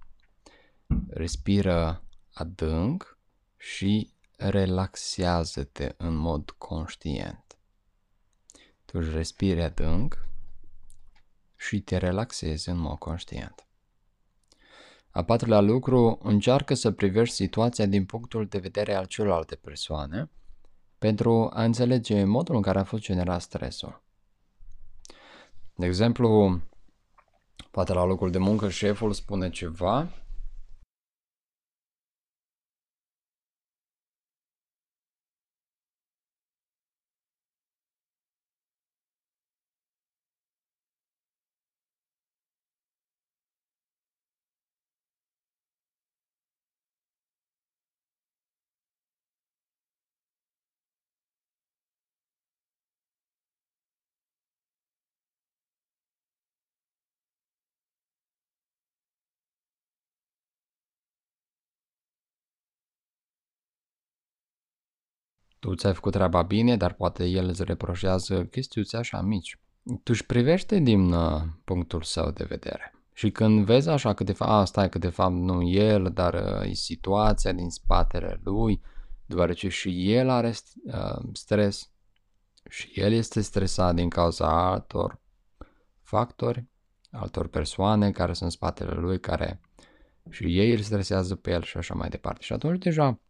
respiră 1.08 2.04
adânc 2.32 3.18
și 3.56 4.12
relaxează-te 4.40 5.94
în 5.96 6.14
mod 6.14 6.50
conștient. 6.50 7.58
Tu 8.84 8.98
își 8.98 9.10
respiri 9.10 9.62
adânc 9.62 10.28
și 11.56 11.80
te 11.80 11.96
relaxezi 11.96 12.68
în 12.68 12.76
mod 12.76 12.98
conștient. 12.98 13.64
A 15.10 15.24
patrulea 15.24 15.60
lucru, 15.60 16.18
încearcă 16.22 16.74
să 16.74 16.90
privești 16.90 17.34
situația 17.34 17.86
din 17.86 18.04
punctul 18.04 18.46
de 18.46 18.58
vedere 18.58 18.94
al 18.94 19.04
celorlalte 19.04 19.56
persoane 19.56 20.30
pentru 20.98 21.50
a 21.52 21.64
înțelege 21.64 22.24
modul 22.24 22.54
în 22.54 22.62
care 22.62 22.78
a 22.78 22.84
fost 22.84 23.02
generat 23.02 23.40
stresul. 23.40 24.02
De 25.74 25.86
exemplu, 25.86 26.60
poate 27.70 27.92
la 27.92 28.04
locul 28.04 28.30
de 28.30 28.38
muncă 28.38 28.68
șeful 28.68 29.12
spune 29.12 29.50
ceva 29.50 30.08
Tu 65.60 65.74
ți-ai 65.74 65.94
făcut 65.94 66.12
treaba 66.12 66.42
bine, 66.42 66.76
dar 66.76 66.92
poate 66.92 67.24
el 67.24 67.48
îți 67.48 67.64
reproșează 67.64 68.44
chestiuțe 68.44 68.96
așa 68.96 69.20
mici. 69.20 69.58
Tu 69.84 70.00
își 70.04 70.26
privește 70.26 70.78
din 70.78 71.12
uh, 71.12 71.42
punctul 71.64 72.02
său 72.02 72.30
de 72.30 72.44
vedere. 72.44 72.94
Și 73.12 73.30
când 73.30 73.64
vezi 73.64 73.88
așa 73.88 74.14
că 74.14 74.24
de 74.24 74.32
fapt, 74.32 74.50
a, 74.50 74.64
stai 74.64 74.88
că 74.88 74.98
de 74.98 75.08
fapt 75.08 75.34
nu 75.34 75.68
el, 75.68 76.10
dar 76.14 76.34
uh, 76.34 76.70
e 76.70 76.72
situația 76.72 77.52
din 77.52 77.70
spatele 77.70 78.40
lui, 78.44 78.80
deoarece 79.26 79.68
și 79.68 80.12
el 80.12 80.28
are 80.28 80.54
uh, 80.84 81.18
stres 81.32 81.90
și 82.68 83.00
el 83.00 83.12
este 83.12 83.40
stresat 83.40 83.94
din 83.94 84.08
cauza 84.08 84.70
altor 84.70 85.20
factori, 86.02 86.66
altor 87.10 87.48
persoane 87.48 88.10
care 88.10 88.32
sunt 88.32 88.50
în 88.50 88.56
spatele 88.56 88.92
lui, 88.92 89.20
care 89.20 89.60
și 90.30 90.58
ei 90.58 90.70
îl 90.70 90.80
stresează 90.80 91.34
pe 91.34 91.50
el 91.50 91.62
și 91.62 91.76
așa 91.76 91.94
mai 91.94 92.08
departe. 92.08 92.42
Și 92.42 92.52
atunci 92.52 92.82
deja 92.82 93.20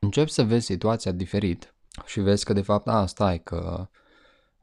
începi 0.00 0.30
să 0.30 0.42
vezi 0.42 0.64
situația 0.64 1.12
diferit 1.12 1.74
și 2.06 2.20
vezi 2.20 2.44
că 2.44 2.52
de 2.52 2.62
fapt, 2.62 2.88
a, 2.88 3.06
stai 3.06 3.42
că 3.42 3.88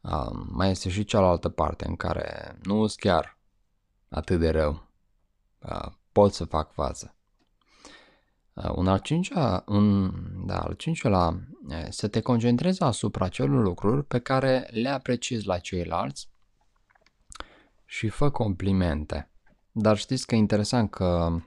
a, 0.01 0.31
mai 0.49 0.71
este 0.71 0.89
și 0.89 1.03
cealaltă 1.03 1.49
parte 1.49 1.87
în 1.87 1.95
care 1.95 2.57
nu 2.63 2.87
sunt 2.87 2.99
chiar 2.99 3.37
atât 4.09 4.39
de 4.39 4.49
rău. 4.49 4.87
A, 5.59 5.99
pot 6.11 6.33
să 6.33 6.45
fac 6.45 6.71
față. 6.73 7.15
A, 8.53 8.71
un 8.71 8.87
al 8.87 8.99
cincea, 8.99 9.63
un, 9.67 10.13
da, 10.45 10.59
al 10.59 10.73
cincilea, 10.73 11.47
să 11.89 12.07
te 12.07 12.21
concentrezi 12.21 12.81
asupra 12.81 13.27
celor 13.27 13.63
lucruri 13.63 14.05
pe 14.05 14.19
care 14.19 14.67
le 14.71 14.89
apreciezi 14.89 15.45
la 15.45 15.57
ceilalți 15.57 16.29
și 17.85 18.09
fă 18.09 18.29
complimente. 18.29 19.29
Dar 19.71 19.97
știți 19.97 20.27
că 20.27 20.35
e 20.35 20.37
interesant 20.37 20.89
că 20.89 21.39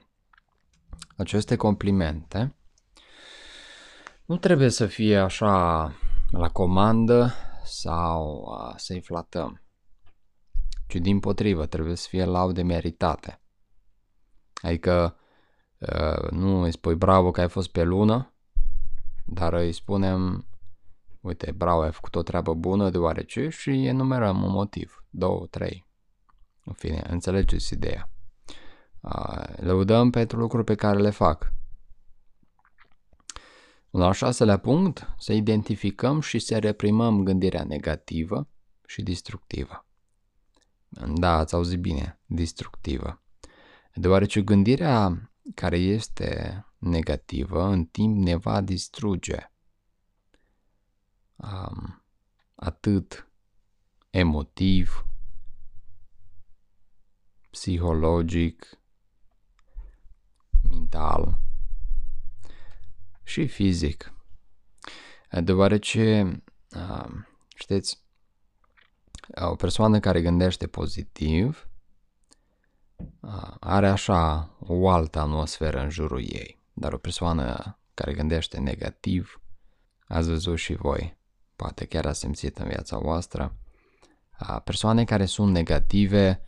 aceste 1.17 1.55
complimente 1.55 2.55
nu 4.31 4.37
trebuie 4.37 4.69
să 4.69 4.85
fie 4.85 5.17
așa 5.17 5.83
la 6.29 6.49
comandă 6.49 7.33
sau 7.63 8.49
să-i 8.75 9.01
flatăm, 9.01 9.61
ci 10.87 10.95
din 10.95 11.19
potrivă 11.19 11.65
trebuie 11.65 11.95
să 11.95 12.07
fie 12.09 12.25
laude 12.25 12.61
meritate. 12.61 13.41
Adică 14.61 15.15
nu 16.29 16.61
îi 16.61 16.71
spui 16.71 16.95
bravo 16.95 17.31
că 17.31 17.41
ai 17.41 17.49
fost 17.49 17.71
pe 17.71 17.83
lună, 17.83 18.33
dar 19.25 19.53
îi 19.53 19.71
spunem 19.71 20.47
uite, 21.21 21.51
bravo, 21.51 21.81
ai 21.81 21.91
făcut 21.91 22.15
o 22.15 22.21
treabă 22.21 22.53
bună 22.53 22.89
deoarece 22.89 23.49
și 23.49 23.85
enumerăm 23.85 24.43
un 24.43 24.51
motiv, 24.51 25.05
două, 25.09 25.45
trei. 25.45 25.87
În 26.63 26.73
fine, 26.73 27.03
înțelegeți 27.09 27.73
ideea. 27.73 28.09
Lăudăm 29.55 30.09
pentru 30.09 30.39
lucruri 30.39 30.63
pe 30.63 30.75
care 30.75 30.99
le 30.99 31.09
fac. 31.09 31.53
Un 33.91 34.01
al 34.01 34.13
șaselea 34.13 34.57
punct, 34.57 35.07
să 35.17 35.33
identificăm 35.33 36.21
și 36.21 36.39
să 36.39 36.59
reprimăm 36.59 37.23
gândirea 37.23 37.63
negativă 37.63 38.47
și 38.85 39.01
destructivă. 39.01 39.85
Da, 41.15 41.37
ați 41.37 41.53
auzit 41.53 41.79
bine, 41.79 42.19
destructivă. 42.25 43.23
Deoarece 43.93 44.41
gândirea 44.41 45.31
care 45.55 45.77
este 45.77 46.65
negativă 46.77 47.63
în 47.63 47.85
timp 47.85 48.23
ne 48.23 48.35
va 48.35 48.61
distruge. 48.61 49.51
Um, 51.35 52.03
atât 52.55 53.31
emotiv, 54.09 55.05
psihologic, 57.49 58.79
mental, 60.63 61.39
și 63.31 63.47
fizic. 63.47 64.13
Deoarece, 65.29 66.41
știți, 67.55 68.03
o 69.35 69.55
persoană 69.55 69.99
care 69.99 70.21
gândește 70.21 70.67
pozitiv 70.67 71.67
are 73.59 73.89
așa 73.89 74.55
o 74.59 74.89
altă 74.89 75.19
atmosferă 75.19 75.79
în 75.79 75.89
jurul 75.89 76.19
ei. 76.19 76.63
Dar 76.73 76.93
o 76.93 76.97
persoană 76.97 77.77
care 77.93 78.13
gândește 78.13 78.59
negativ, 78.59 79.41
ați 80.07 80.27
văzut 80.27 80.57
și 80.57 80.73
voi, 80.73 81.17
poate 81.55 81.85
chiar 81.85 82.05
ați 82.05 82.19
simțit 82.19 82.57
în 82.57 82.67
viața 82.67 82.97
voastră, 82.97 83.55
persoane 84.63 85.03
care 85.03 85.25
sunt 85.25 85.51
negative, 85.51 86.43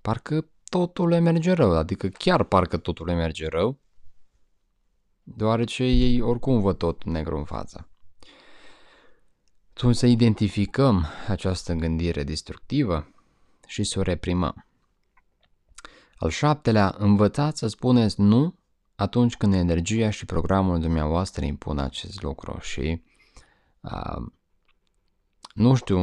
parcă 0.00 0.50
totul 0.68 1.08
le 1.08 1.18
merge 1.18 1.52
rău, 1.52 1.76
adică 1.76 2.08
chiar 2.08 2.42
parcă 2.42 2.76
totul 2.76 3.06
le 3.06 3.14
merge 3.14 3.48
rău, 3.48 3.80
deoarece 5.36 5.84
ei 5.84 6.20
oricum 6.20 6.60
văd 6.60 6.76
tot 6.76 7.04
negru 7.04 7.36
în 7.36 7.44
față. 7.44 7.88
Atunci 9.70 9.96
să 9.96 10.06
identificăm 10.06 11.06
această 11.28 11.72
gândire 11.72 12.24
destructivă 12.24 13.08
și 13.66 13.84
să 13.84 13.98
o 13.98 14.02
reprimăm. 14.02 14.66
Al 16.16 16.30
șaptelea, 16.30 16.94
învățați 16.98 17.58
să 17.58 17.66
spuneți 17.66 18.20
nu 18.20 18.54
atunci 18.94 19.36
când 19.36 19.54
energia 19.54 20.10
și 20.10 20.24
programul 20.24 20.80
dumneavoastră 20.80 21.44
impun 21.44 21.78
acest 21.78 22.22
lucru 22.22 22.58
și 22.60 23.02
uh, 23.80 24.26
nu 25.54 25.74
știu 25.74 25.98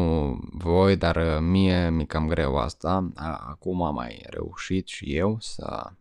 voi, 0.52 0.98
dar 0.98 1.40
mie 1.40 1.90
mi 1.90 2.06
cam 2.06 2.28
greu 2.28 2.58
asta. 2.58 3.12
Acum 3.50 3.82
am 3.82 3.94
mai 3.94 4.26
reușit 4.30 4.88
și 4.88 5.16
eu 5.16 5.38
să 5.40 5.92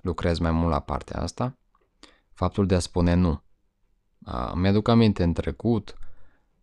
lucrez 0.00 0.38
mai 0.38 0.50
mult 0.50 0.70
la 0.70 0.80
partea 0.80 1.20
asta 1.20 1.56
faptul 2.34 2.66
de 2.66 2.74
a 2.74 2.78
spune 2.78 3.14
nu. 3.14 3.42
Uh, 4.26 4.52
mi-aduc 4.54 4.88
aminte 4.88 5.22
în 5.22 5.32
trecut, 5.32 5.94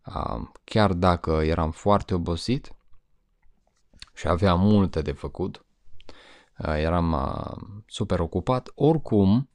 uh, 0.06 0.42
chiar 0.64 0.92
dacă 0.92 1.30
eram 1.30 1.70
foarte 1.70 2.14
obosit 2.14 2.74
și 4.14 4.28
aveam 4.28 4.60
multe 4.60 5.02
de 5.02 5.12
făcut, 5.12 5.64
uh, 6.58 6.74
eram 6.76 7.12
uh, 7.12 7.80
super 7.86 8.20
ocupat, 8.20 8.72
oricum, 8.74 9.48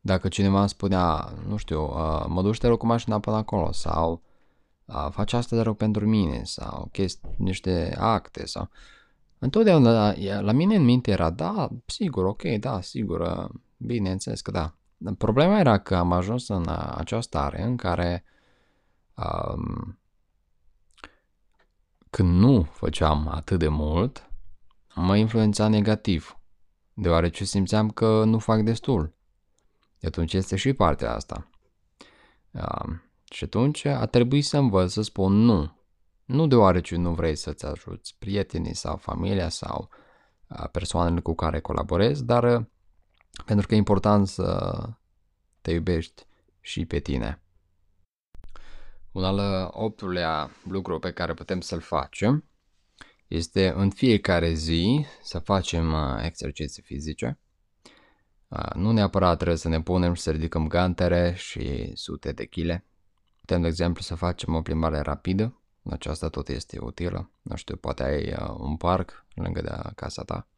dacă 0.00 0.28
cineva 0.28 0.60
îmi 0.60 0.68
spunea, 0.68 1.32
nu 1.46 1.56
știu, 1.56 1.82
uh, 1.82 2.24
mă 2.28 2.42
duci 2.42 2.58
te 2.58 2.66
rog 2.66 2.78
cu 2.78 2.86
mașina 2.86 3.20
până 3.20 3.36
acolo 3.36 3.72
sau 3.72 4.22
uh, 4.84 5.08
faci 5.10 5.32
asta 5.32 5.56
de 5.56 5.62
rog 5.62 5.76
pentru 5.76 6.06
mine 6.06 6.44
sau 6.44 6.88
chesti, 6.92 7.28
niște 7.38 7.96
acte 7.98 8.46
sau... 8.46 8.68
Întotdeauna 9.38 9.90
la, 9.90 10.40
la 10.40 10.52
mine 10.52 10.76
în 10.76 10.84
minte 10.84 11.10
era, 11.10 11.30
da, 11.30 11.68
sigur, 11.86 12.24
ok, 12.24 12.42
da, 12.42 12.80
sigur, 12.80 13.20
uh, 13.20 13.48
Bineînțeles 13.76 14.40
că 14.40 14.50
da. 14.50 14.74
Problema 15.18 15.58
era 15.58 15.78
că 15.78 15.96
am 15.96 16.12
ajuns 16.12 16.48
în 16.48 16.68
această 16.68 17.38
stare 17.38 17.62
în 17.62 17.76
care 17.76 18.24
um, 19.14 19.98
când 22.10 22.38
nu 22.38 22.62
făceam 22.62 23.28
atât 23.28 23.58
de 23.58 23.68
mult, 23.68 24.30
mă 24.94 25.16
influența 25.16 25.68
negativ, 25.68 26.38
deoarece 26.94 27.44
simțeam 27.44 27.90
că 27.90 28.24
nu 28.24 28.38
fac 28.38 28.60
destul. 28.60 29.14
De 29.98 30.06
atunci 30.06 30.32
este 30.32 30.56
și 30.56 30.72
partea 30.72 31.14
asta. 31.14 31.50
Um, 32.50 33.02
și 33.30 33.44
atunci 33.44 33.84
a 33.84 34.06
trebuit 34.06 34.44
să 34.44 34.56
învăț 34.58 34.92
să 34.92 35.02
spun 35.02 35.32
nu. 35.32 35.76
Nu 36.24 36.46
deoarece 36.46 36.96
nu 36.96 37.14
vrei 37.14 37.36
să-ți 37.36 37.66
ajuți 37.66 38.16
prietenii 38.18 38.74
sau 38.74 38.96
familia 38.96 39.48
sau 39.48 39.88
persoanele 40.72 41.20
cu 41.20 41.34
care 41.34 41.60
colaborezi, 41.60 42.24
dar 42.24 42.68
pentru 43.44 43.66
că 43.66 43.74
e 43.74 43.76
important 43.76 44.28
să 44.28 44.72
te 45.60 45.70
iubești 45.70 46.26
și 46.60 46.84
pe 46.84 46.98
tine. 46.98 47.40
Un 49.12 49.24
al 49.24 49.68
optulea 49.72 50.50
lucru 50.68 50.98
pe 50.98 51.12
care 51.12 51.34
putem 51.34 51.60
să-l 51.60 51.80
facem 51.80 52.44
este 53.26 53.72
în 53.76 53.90
fiecare 53.90 54.52
zi 54.52 55.06
să 55.22 55.38
facem 55.38 55.94
exerciții 56.22 56.82
fizice. 56.82 57.38
Nu 58.74 58.92
neapărat 58.92 59.36
trebuie 59.36 59.56
să 59.56 59.68
ne 59.68 59.82
punem 59.82 60.14
și 60.14 60.22
să 60.22 60.30
ridicăm 60.30 60.68
gantere 60.68 61.34
și 61.34 61.90
sute 61.94 62.32
de 62.32 62.46
chile. 62.46 62.84
Putem, 63.40 63.60
de 63.60 63.66
exemplu, 63.66 64.02
să 64.02 64.14
facem 64.14 64.54
o 64.54 64.62
plimbare 64.62 65.00
rapidă. 65.00 65.60
Aceasta 65.90 66.28
tot 66.28 66.48
este 66.48 66.78
utilă. 66.78 67.30
Nu 67.42 67.56
știu, 67.56 67.76
poate 67.76 68.02
ai 68.02 68.34
un 68.58 68.76
parc 68.76 69.26
lângă 69.34 69.60
de 69.60 69.90
casa 69.94 70.22
ta 70.22 70.48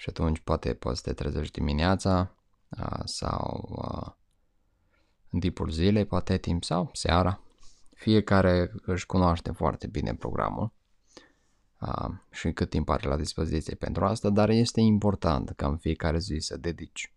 și 0.00 0.08
atunci 0.08 0.38
poate 0.38 0.74
poți 0.74 1.00
să 1.00 1.02
te 1.02 1.12
trezești 1.12 1.52
dimineața 1.52 2.34
sau 3.04 3.78
în 5.30 5.40
timpul 5.40 5.70
zilei, 5.70 6.04
poate 6.04 6.38
timp 6.38 6.64
sau 6.64 6.90
seara. 6.92 7.40
Fiecare 7.94 8.72
își 8.82 9.06
cunoaște 9.06 9.50
foarte 9.50 9.86
bine 9.86 10.14
programul 10.14 10.72
și 12.30 12.52
cât 12.52 12.70
timp 12.70 12.88
are 12.88 13.08
la 13.08 13.16
dispoziție 13.16 13.74
pentru 13.74 14.04
asta, 14.04 14.30
dar 14.30 14.48
este 14.48 14.80
important 14.80 15.50
ca 15.50 15.66
în 15.66 15.76
fiecare 15.76 16.18
zi 16.18 16.36
să 16.38 16.56
dedici 16.56 17.12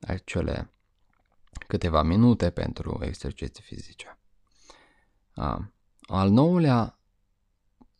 acele 0.00 0.70
câteva 1.66 2.02
minute 2.02 2.50
pentru 2.50 2.98
exerciții 3.02 3.64
fizice. 3.64 4.18
Al 6.00 6.30
nouălea, 6.30 6.98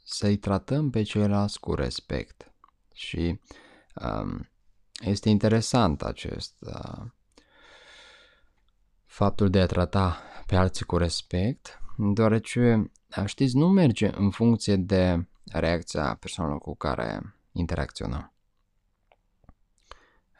să-i 0.05 0.37
tratăm 0.37 0.91
pe 0.91 1.03
ceilalți 1.03 1.61
cu 1.61 1.75
respect. 1.75 2.53
Și 2.99 3.41
um, 3.95 4.51
este 5.01 5.29
interesant 5.29 6.03
acest 6.03 6.55
uh, 6.61 7.05
faptul 9.05 9.51
de 9.51 9.61
a 9.61 9.67
trata 9.67 10.23
pe 10.47 10.57
alții 10.57 10.85
cu 10.85 10.97
respect, 10.97 11.81
deoarece, 11.97 12.91
știți, 13.25 13.57
nu 13.57 13.69
merge 13.69 14.11
în 14.15 14.31
funcție 14.31 14.77
de 14.77 15.27
reacția 15.45 16.17
persoanelor 16.21 16.61
cu 16.61 16.77
care 16.77 17.35
interacționăm. 17.53 18.33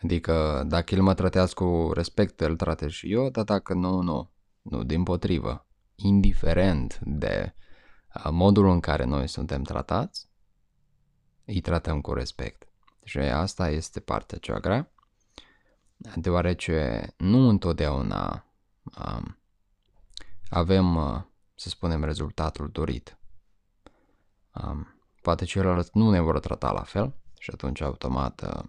Adică 0.03 0.65
dacă 0.67 0.95
el 0.95 1.03
mă 1.03 1.15
tratează 1.15 1.53
cu 1.55 1.91
respect, 1.95 2.41
îl 2.41 2.57
tratez 2.57 2.91
și 2.91 3.13
eu, 3.13 3.31
dar 3.31 3.45
dacă 3.45 3.75
nu, 3.75 4.01
nu. 4.01 4.31
Nu, 4.63 4.85
din 4.85 5.03
potrivă. 5.03 5.67
Indiferent 5.95 6.99
de 7.03 7.55
modul 8.31 8.69
în 8.69 8.81
care 8.81 9.05
noi 9.05 9.29
suntem 9.29 9.63
tratați, 9.63 10.28
îi 11.49 11.61
tratăm 11.61 12.01
cu 12.01 12.13
respect. 12.13 12.69
Și 13.05 13.19
asta 13.19 13.69
este 13.69 14.01
partea 14.01 14.39
cea 14.39 14.59
grea, 14.59 14.93
deoarece 16.15 17.07
nu 17.17 17.49
întotdeauna 17.49 18.45
um, 18.83 19.39
avem, 20.51 20.97
uh, 20.97 21.23
să 21.55 21.69
spunem, 21.69 22.05
rezultatul 22.05 22.69
dorit. 22.71 23.19
Um, 24.53 25.01
poate 25.23 25.45
ceilalți 25.45 25.91
nu 25.93 26.11
ne 26.11 26.21
vor 26.21 26.41
trata 26.41 26.73
la 26.73 26.83
fel 26.83 27.15
și 27.39 27.51
atunci 27.51 27.81
automat 27.81 28.43
uh, 28.43 28.65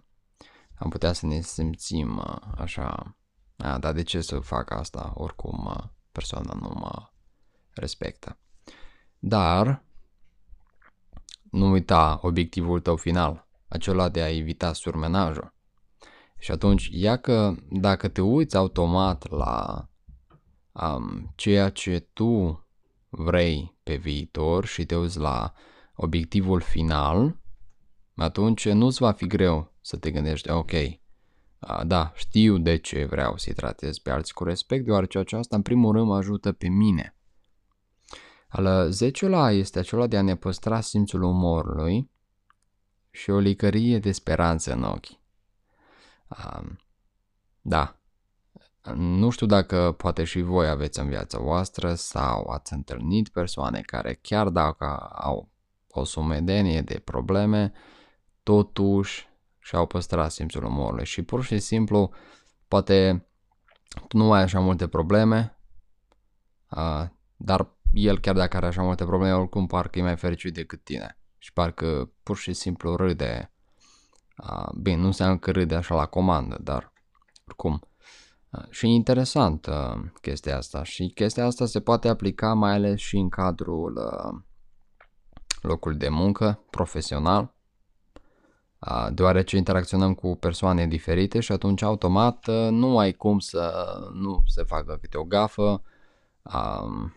am 0.74 0.90
putea 0.90 1.12
să 1.12 1.26
ne 1.26 1.40
simțim 1.40 2.16
uh, 2.16 2.36
așa, 2.56 3.16
a, 3.56 3.78
dar 3.78 3.92
de 3.92 4.02
ce 4.02 4.20
să 4.20 4.38
fac 4.38 4.70
asta, 4.70 5.12
oricum 5.14 5.64
uh, 5.66 5.84
persoana 6.12 6.52
nu 6.52 6.72
mă 6.74 7.10
respectă. 7.70 8.38
Dar 9.18 9.84
nu 11.50 11.70
uita 11.70 12.18
obiectivul 12.22 12.80
tău 12.80 12.96
final, 12.96 13.48
acela 13.68 14.08
de 14.08 14.22
a 14.22 14.36
evita 14.36 14.72
surmenajul. 14.72 15.54
Și 16.38 16.50
atunci, 16.50 16.88
ia 16.92 17.16
că 17.16 17.54
dacă 17.70 18.08
te 18.08 18.20
uiți 18.20 18.56
automat 18.56 19.30
la 19.30 19.88
um, 20.72 21.32
ceea 21.34 21.68
ce 21.68 22.08
tu 22.12 22.64
vrei 23.08 23.76
pe 23.82 23.96
viitor 23.96 24.66
și 24.66 24.84
te 24.84 24.96
uiți 24.96 25.18
la 25.18 25.52
obiectivul 25.94 26.60
final, 26.60 27.36
atunci 28.16 28.68
nu-ți 28.68 29.00
va 29.00 29.12
fi 29.12 29.26
greu 29.26 29.72
să 29.80 29.96
te 29.96 30.10
gândești, 30.10 30.50
ok, 30.50 30.72
da, 31.84 32.12
știu 32.14 32.58
de 32.58 32.76
ce 32.76 33.04
vreau 33.04 33.36
să-i 33.36 33.54
tratez 33.54 33.98
pe 33.98 34.10
alții 34.10 34.34
cu 34.34 34.44
respect, 34.44 34.84
deoarece 34.84 35.18
aceasta 35.18 35.56
în 35.56 35.62
primul 35.62 35.92
rând 35.92 36.06
mă 36.06 36.16
ajută 36.16 36.52
pe 36.52 36.68
mine. 36.68 37.14
Al 38.50 38.90
zecelea 38.90 39.50
este 39.50 39.78
acela 39.78 40.06
de 40.06 40.16
a 40.16 40.22
ne 40.22 40.36
păstra 40.36 40.80
simțul 40.80 41.22
umorului 41.22 42.10
și 43.10 43.30
o 43.30 43.38
licărie 43.38 43.98
de 43.98 44.12
speranță 44.12 44.72
în 44.72 44.82
ochi. 44.82 45.08
Um, 46.28 46.78
da, 47.60 48.00
nu 48.94 49.30
știu 49.30 49.46
dacă 49.46 49.92
poate 49.92 50.24
și 50.24 50.40
voi 50.40 50.68
aveți 50.68 50.98
în 50.98 51.08
viața 51.08 51.38
voastră 51.38 51.94
sau 51.94 52.48
ați 52.48 52.72
întâlnit 52.72 53.28
persoane 53.28 53.80
care 53.80 54.18
chiar 54.22 54.48
dacă 54.48 54.84
au 55.12 55.48
o 55.88 56.04
sumedenie 56.04 56.82
de 56.82 56.98
probleme, 56.98 57.72
totuși 58.42 59.28
și-au 59.58 59.86
păstrat 59.86 60.30
simțul 60.30 60.64
umorului 60.64 61.04
și 61.04 61.22
pur 61.22 61.44
și 61.44 61.58
simplu 61.58 62.10
poate 62.68 63.26
tu 64.08 64.16
nu 64.16 64.32
ai 64.32 64.42
așa 64.42 64.60
multe 64.60 64.88
probleme, 64.88 65.58
uh, 66.70 67.04
dar 67.36 67.78
el 67.92 68.20
chiar 68.20 68.34
dacă 68.34 68.56
are 68.56 68.66
așa 68.66 68.82
multe 68.82 69.04
probleme, 69.04 69.34
oricum 69.34 69.66
parcă 69.66 69.98
e 69.98 70.02
mai 70.02 70.16
fericit 70.16 70.54
decât 70.54 70.84
tine 70.84 71.18
și 71.38 71.52
parcă 71.52 72.12
pur 72.22 72.36
și 72.36 72.52
simplu 72.52 72.96
râde. 72.96 73.52
Uh, 74.42 74.68
bine, 74.80 74.96
nu 74.96 75.06
înseamnă 75.06 75.38
că 75.38 75.50
râde 75.50 75.74
așa 75.74 75.94
la 75.94 76.06
comandă, 76.06 76.58
dar 76.62 76.92
oricum. 77.46 77.80
Uh, 78.50 78.64
și 78.70 78.86
e 78.86 78.88
interesant 78.88 79.66
uh, 79.66 80.00
chestia 80.20 80.56
asta 80.56 80.82
și 80.82 81.10
chestia 81.14 81.44
asta 81.44 81.66
se 81.66 81.80
poate 81.80 82.08
aplica 82.08 82.54
mai 82.54 82.72
ales 82.72 83.00
și 83.00 83.16
în 83.16 83.28
cadrul 83.28 83.96
uh, 83.96 84.40
locului 85.62 85.98
de 85.98 86.08
muncă 86.08 86.62
profesional, 86.70 87.54
uh, 88.78 89.08
deoarece 89.12 89.56
interacționăm 89.56 90.14
cu 90.14 90.36
persoane 90.36 90.86
diferite 90.86 91.40
și 91.40 91.52
atunci 91.52 91.82
automat 91.82 92.46
uh, 92.46 92.68
nu 92.70 92.98
ai 92.98 93.12
cum 93.12 93.38
să 93.38 93.72
nu 94.12 94.42
se 94.46 94.62
facă 94.62 94.98
câte 95.00 95.16
o 95.16 95.24
gafă. 95.24 95.82
Uh, 96.42 97.10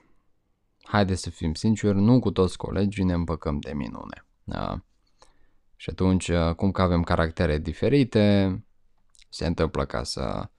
haideți 0.84 1.22
să 1.22 1.30
fim 1.30 1.54
sinceri, 1.54 1.98
nu 1.98 2.20
cu 2.20 2.32
toți 2.32 2.58
colegii 2.58 3.04
ne 3.04 3.14
împăcăm 3.14 3.60
de 3.60 3.74
minune. 3.74 4.26
Da? 4.44 4.84
Și 5.76 5.90
atunci, 5.90 6.28
uh, 6.28 6.56
cum 6.56 6.72
că 6.72 6.82
avem 6.82 7.04
caractere 7.04 7.58
diferite, 7.58 8.66
se 9.30 9.46
întâmplă 9.46 9.86
ca 9.86 10.04
să 10.04 10.50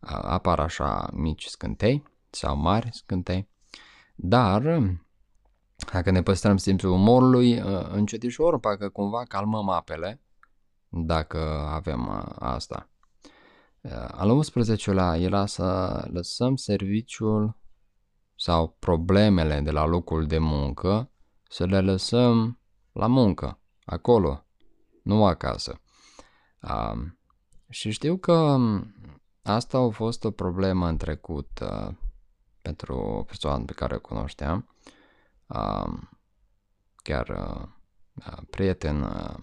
uh, 0.00 0.18
apară 0.22 0.62
așa 0.62 1.08
mici 1.12 1.44
scântei 1.44 2.02
sau 2.30 2.56
mari 2.56 2.88
scântei, 2.92 3.48
dar 4.14 4.62
dacă 5.92 6.10
ne 6.10 6.22
păstrăm 6.22 6.56
simțul 6.56 6.90
umorului, 6.90 7.60
uh, 7.60 7.86
încetișor, 7.90 8.60
parcă 8.60 8.88
cumva 8.88 9.22
calmăm 9.22 9.68
apele, 9.68 10.20
dacă 10.88 11.38
avem 11.70 12.32
asta. 12.38 12.88
Al 14.08 14.42
11-lea 14.42 15.20
era 15.20 15.46
să 15.46 16.00
lăsăm 16.12 16.56
serviciul 16.56 17.56
sau 18.36 18.76
problemele 18.78 19.60
de 19.60 19.70
la 19.70 19.84
locul 19.84 20.26
de 20.26 20.38
muncă 20.38 21.10
să 21.48 21.64
le 21.64 21.80
lăsăm 21.80 22.58
la 22.92 23.06
muncă, 23.06 23.58
acolo, 23.84 24.46
nu 25.02 25.26
acasă. 25.26 25.80
Um, 26.60 27.18
și 27.68 27.90
știu 27.90 28.16
că 28.16 28.58
asta 29.42 29.78
a 29.78 29.88
fost 29.88 30.24
o 30.24 30.30
problemă 30.30 30.88
în 30.88 30.96
trecut 30.96 31.60
uh, 31.62 31.88
pentru 32.62 32.94
o 32.94 33.22
persoană 33.22 33.64
pe 33.64 33.72
care 33.72 33.94
o 33.94 34.00
cunoșteam. 34.00 34.68
Uh, 35.46 35.92
chiar 36.96 37.28
uh, 37.28 37.68
prieten 38.50 39.02
uh, 39.02 39.34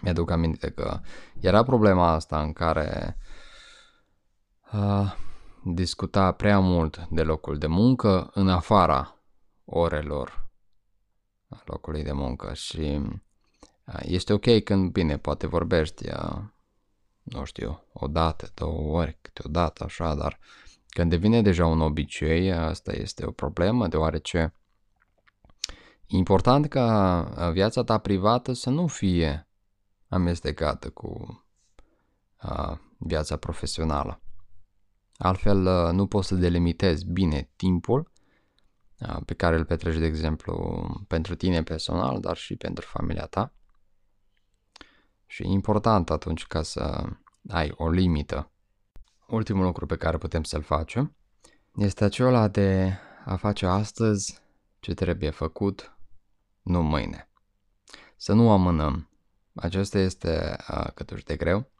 mi-aduc 0.00 0.30
aminte 0.30 0.70
că 0.70 1.00
era 1.40 1.62
problema 1.62 2.10
asta 2.10 2.40
în 2.40 2.52
care 2.52 3.16
uh, 4.72 5.14
discuta 5.64 6.32
prea 6.32 6.58
mult 6.58 7.06
de 7.10 7.22
locul 7.22 7.58
de 7.58 7.66
muncă 7.66 8.30
în 8.34 8.48
afara 8.48 9.16
orelor 9.64 10.48
locului 11.64 12.02
de 12.02 12.12
muncă 12.12 12.54
și 12.54 13.00
este 14.00 14.32
ok 14.32 14.62
când, 14.64 14.92
bine, 14.92 15.18
poate 15.18 15.46
vorbești 15.46 16.08
nu 17.22 17.44
știu, 17.44 17.84
o 17.92 18.06
dată, 18.06 18.50
două 18.54 18.98
ori, 18.98 19.18
câteodată, 19.22 19.84
așa, 19.84 20.14
dar 20.14 20.38
când 20.88 21.10
devine 21.10 21.42
deja 21.42 21.66
un 21.66 21.80
obicei, 21.80 22.52
asta 22.52 22.92
este 22.92 23.26
o 23.26 23.30
problemă, 23.30 23.88
deoarece 23.88 24.54
e 26.06 26.16
important 26.16 26.68
ca 26.68 27.50
viața 27.52 27.84
ta 27.84 27.98
privată 27.98 28.52
să 28.52 28.70
nu 28.70 28.86
fie 28.86 29.48
amestecată 30.08 30.90
cu 30.90 31.44
a, 32.36 32.80
viața 32.98 33.36
profesională. 33.36 34.20
Altfel 35.24 35.92
nu 35.92 36.06
poți 36.06 36.28
să 36.28 36.34
delimitezi 36.34 37.06
bine 37.06 37.50
timpul 37.56 38.10
pe 39.24 39.34
care 39.34 39.56
îl 39.56 39.64
petreci, 39.64 39.98
de 39.98 40.06
exemplu, 40.06 40.86
pentru 41.08 41.34
tine 41.34 41.62
personal, 41.62 42.20
dar 42.20 42.36
și 42.36 42.56
pentru 42.56 42.86
familia 42.86 43.26
ta. 43.26 43.52
Și 45.26 45.42
e 45.42 45.46
important 45.46 46.10
atunci 46.10 46.46
ca 46.46 46.62
să 46.62 47.04
ai 47.48 47.72
o 47.76 47.90
limită. 47.90 48.50
Ultimul 49.28 49.64
lucru 49.64 49.86
pe 49.86 49.96
care 49.96 50.18
putem 50.18 50.42
să-l 50.42 50.62
facem 50.62 51.16
este 51.76 52.04
acela 52.04 52.48
de 52.48 52.98
a 53.24 53.36
face 53.36 53.66
astăzi 53.66 54.38
ce 54.80 54.94
trebuie 54.94 55.30
făcut, 55.30 55.96
nu 56.62 56.82
mâine. 56.82 57.28
Să 58.16 58.32
nu 58.32 58.50
amânăm. 58.50 59.08
Acesta 59.54 59.98
este 59.98 60.56
uh, 60.68 60.86
câtuși 60.94 61.24
de 61.24 61.36
greu, 61.36 61.70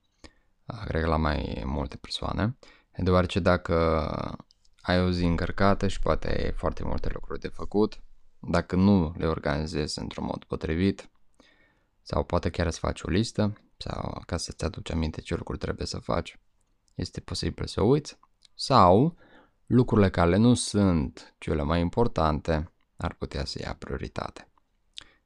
uh, 0.67 0.83
cred 0.85 1.03
că 1.03 1.09
la 1.09 1.17
mai 1.17 1.63
multe 1.67 1.97
persoane, 1.97 2.57
deoarece 2.97 3.41
dacă 3.41 3.75
ai 4.81 5.01
o 5.01 5.11
zi 5.11 5.25
încărcată 5.25 5.89
și 5.89 6.01
poate 6.01 6.29
ai 6.29 6.53
foarte 6.53 6.85
multe 6.85 7.11
lucruri 7.13 7.41
de 7.41 7.49
făcut, 7.49 8.01
dacă 8.39 8.77
nu 8.77 9.15
le 9.17 9.27
organizezi 9.27 9.99
într-un 9.99 10.25
mod 10.25 10.45
potrivit, 10.45 11.11
sau 12.03 12.25
poate 12.25 12.51
chiar 12.51 12.71
să 12.71 12.79
faci 12.79 13.03
o 13.03 13.09
listă, 13.09 13.53
sau 13.77 14.23
ca 14.27 14.37
să-ți 14.37 14.65
aduci 14.65 14.91
aminte 14.91 15.21
ce 15.21 15.35
lucruri 15.35 15.59
trebuie 15.59 15.87
să 15.87 15.99
faci, 15.99 16.39
este 16.95 17.21
posibil 17.21 17.67
să 17.67 17.83
uiți, 17.83 18.19
sau 18.55 19.17
lucrurile 19.67 20.11
care 20.11 20.37
nu 20.37 20.55
sunt 20.55 21.35
cele 21.39 21.63
mai 21.63 21.81
importante 21.81 22.73
ar 22.97 23.15
putea 23.15 23.45
să 23.45 23.59
ia 23.63 23.77
prioritate. 23.79 24.49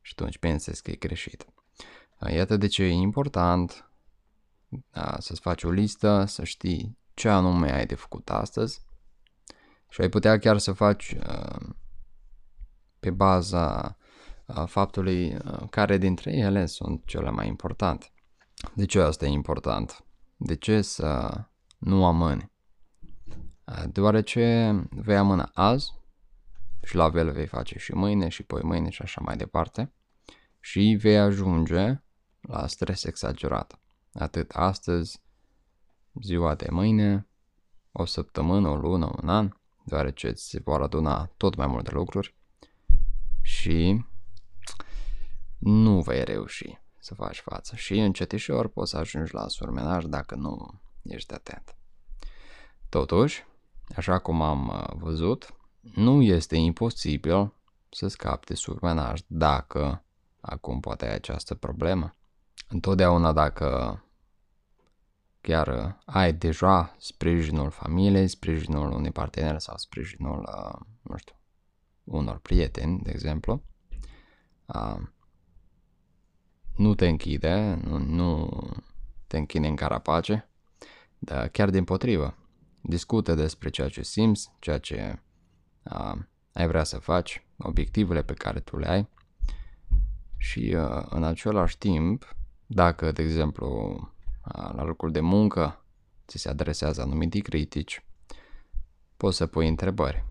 Și 0.01 0.13
atunci 0.17 0.39
pensezi 0.39 0.83
că 0.83 0.91
e 0.91 0.95
greșit. 0.95 1.47
Iată 2.31 2.57
de 2.57 2.67
ce 2.67 2.83
e 2.83 2.91
important 2.91 3.91
să-ți 5.19 5.41
faci 5.41 5.63
o 5.63 5.71
listă, 5.71 6.25
să 6.25 6.45
știi 6.45 6.99
ce 7.19 7.29
anume 7.29 7.73
ai 7.73 7.87
de 7.87 7.95
făcut 7.95 8.31
astăzi 8.31 8.83
și 9.89 10.01
ai 10.01 10.09
putea 10.09 10.39
chiar 10.39 10.59
să 10.59 10.73
faci 10.73 11.17
pe 13.01 13.11
baza 13.11 13.97
faptului 14.67 15.37
care 15.71 15.97
dintre 15.97 16.33
ele 16.37 16.67
sunt 16.67 17.07
cele 17.07 17.31
mai 17.31 17.47
importante. 17.47 18.13
De 18.75 18.85
ce 18.85 19.01
asta 19.01 19.25
e 19.25 19.29
important? 19.29 20.05
De 20.37 20.57
ce 20.57 20.83
să 20.83 21.41
nu 21.79 22.07
amâni? 22.07 22.53
Deoarece 23.87 24.73
vei 24.91 25.17
amâna 25.17 25.51
azi 25.55 25.93
și 26.83 26.95
la 26.97 27.11
fel 27.11 27.33
vei 27.33 27.47
face 27.47 27.79
și 27.79 27.93
mâine 27.93 28.29
și 28.29 28.43
poi 28.43 28.63
mâine 28.63 28.91
și 28.91 29.03
așa 29.03 29.21
mai 29.25 29.37
departe 29.37 29.93
și 30.61 30.97
vei 31.01 31.19
ajunge 31.19 32.03
la 32.41 32.67
stres 32.67 33.05
exagerat. 33.05 33.81
Atât 34.13 34.51
astăzi, 34.51 35.23
ziua 36.23 36.55
de 36.55 36.67
mâine, 36.71 37.29
o 37.93 38.05
săptămână, 38.05 38.69
o 38.69 38.77
lună, 38.77 39.11
un 39.23 39.29
an, 39.29 39.53
deoarece 39.85 40.29
îți 40.29 40.49
se 40.49 40.61
vor 40.65 40.83
aduna 40.83 41.31
tot 41.37 41.55
mai 41.55 41.67
multe 41.67 41.91
lucruri 41.93 42.35
și 43.43 44.05
nu 45.59 46.01
vei 46.01 46.25
reuși 46.25 46.79
să 46.99 47.15
faci 47.15 47.41
față 47.41 47.77
și 47.77 47.99
încetișor 47.99 48.69
poți 48.69 48.91
să 48.91 48.97
ajungi 48.97 49.35
la 49.35 49.49
surmenaj 49.49 50.05
dacă 50.05 50.35
nu 50.35 50.81
ești 51.03 51.35
atent. 51.35 51.77
Totuși, 52.89 53.47
așa 53.97 54.19
cum 54.19 54.43
am 54.43 54.69
uh, 54.69 54.97
văzut, 54.97 55.55
nu 55.81 56.23
este 56.23 56.57
imposibil 56.57 57.53
să 57.89 58.09
scapi 58.09 58.47
de 58.47 58.55
surmenaj 58.55 59.21
dacă 59.27 60.05
acum 60.41 60.81
poate 60.81 61.07
ai 61.07 61.15
această 61.15 61.55
problemă. 61.55 62.17
Întotdeauna 62.69 63.33
dacă 63.33 64.03
chiar 65.49 65.69
uh, 65.69 65.93
ai 66.05 66.33
deja 66.33 66.95
sprijinul 66.99 67.71
familiei, 67.71 68.29
sprijinul 68.29 68.91
unui 68.91 69.11
partener 69.11 69.59
sau 69.59 69.77
sprijinul, 69.77 70.39
uh, 70.39 70.81
nu 71.03 71.17
știu, 71.17 71.35
unor 72.05 72.39
prieteni, 72.39 73.01
de 73.03 73.11
exemplu, 73.11 73.63
nu 76.77 76.95
te 76.95 77.09
închide, 77.09 77.81
nu, 77.85 77.99
nu 77.99 78.61
te 79.27 79.39
închine 79.39 79.69
în 79.69 79.77
carapace, 79.77 80.51
dar 81.19 81.49
chiar 81.49 81.71
din 81.71 81.85
potrivă. 81.85 82.37
Discută 82.83 83.35
despre 83.35 83.69
ceea 83.69 83.89
ce 83.89 84.03
simți, 84.03 84.51
ceea 84.59 84.79
ce 84.79 85.23
a, 85.83 86.29
ai 86.53 86.67
vrea 86.67 86.85
să 86.85 86.99
faci, 86.99 87.47
obiectivele 87.57 88.23
pe 88.23 88.35
care 88.35 88.61
tu 88.61 88.79
le 88.79 88.89
ai 88.89 89.09
și 90.37 90.75
a, 90.77 91.07
în 91.11 91.25
același 91.25 91.79
timp, 91.79 92.37
dacă, 92.67 93.13
de 93.13 93.23
exemplu, 93.23 93.67
a, 93.67 94.18
la 94.53 94.83
locul 94.83 95.11
de 95.11 95.21
muncă 95.21 95.85
ți 96.27 96.39
se 96.39 96.49
adresează 96.49 97.03
anumite 97.03 97.39
critici, 97.39 98.05
poți 99.17 99.37
să 99.37 99.47
pui 99.47 99.69
întrebări. 99.69 100.25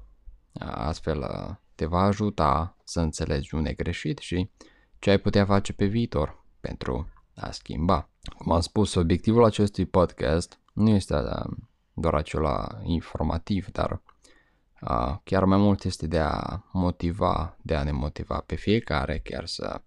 Astfel 0.60 1.26
te 1.76 1.86
va 1.86 2.02
ajuta 2.02 2.78
să 2.84 3.00
înțelegi 3.00 3.56
unde 3.56 3.74
greșit 3.74 4.18
și 4.18 4.50
ce 5.00 5.10
ai 5.10 5.18
putea 5.18 5.46
face 5.46 5.74
pe 5.74 5.86
viitor 5.86 6.44
pentru 6.60 7.10
a 7.36 7.52
schimba. 7.52 8.10
Cum 8.38 8.52
am 8.52 8.60
spus, 8.60 8.96
obiectivul 8.96 9.44
acestui 9.44 9.86
podcast 9.86 10.60
nu 10.74 10.90
este 10.90 11.16
uh, 11.16 11.58
doar 11.94 12.14
acela 12.14 12.80
informativ, 12.84 13.68
dar 13.72 14.02
uh, 14.82 15.16
chiar 15.24 15.44
mai 15.44 15.58
mult 15.58 15.84
este 15.84 16.08
de 16.08 16.20
a 16.20 16.64
motiva, 16.72 17.58
de 17.62 17.76
a 17.76 17.84
ne 17.84 17.92
motiva 17.92 18.44
pe 18.46 18.56
fiecare, 18.56 19.20
chiar 19.24 19.46
să 19.46 19.82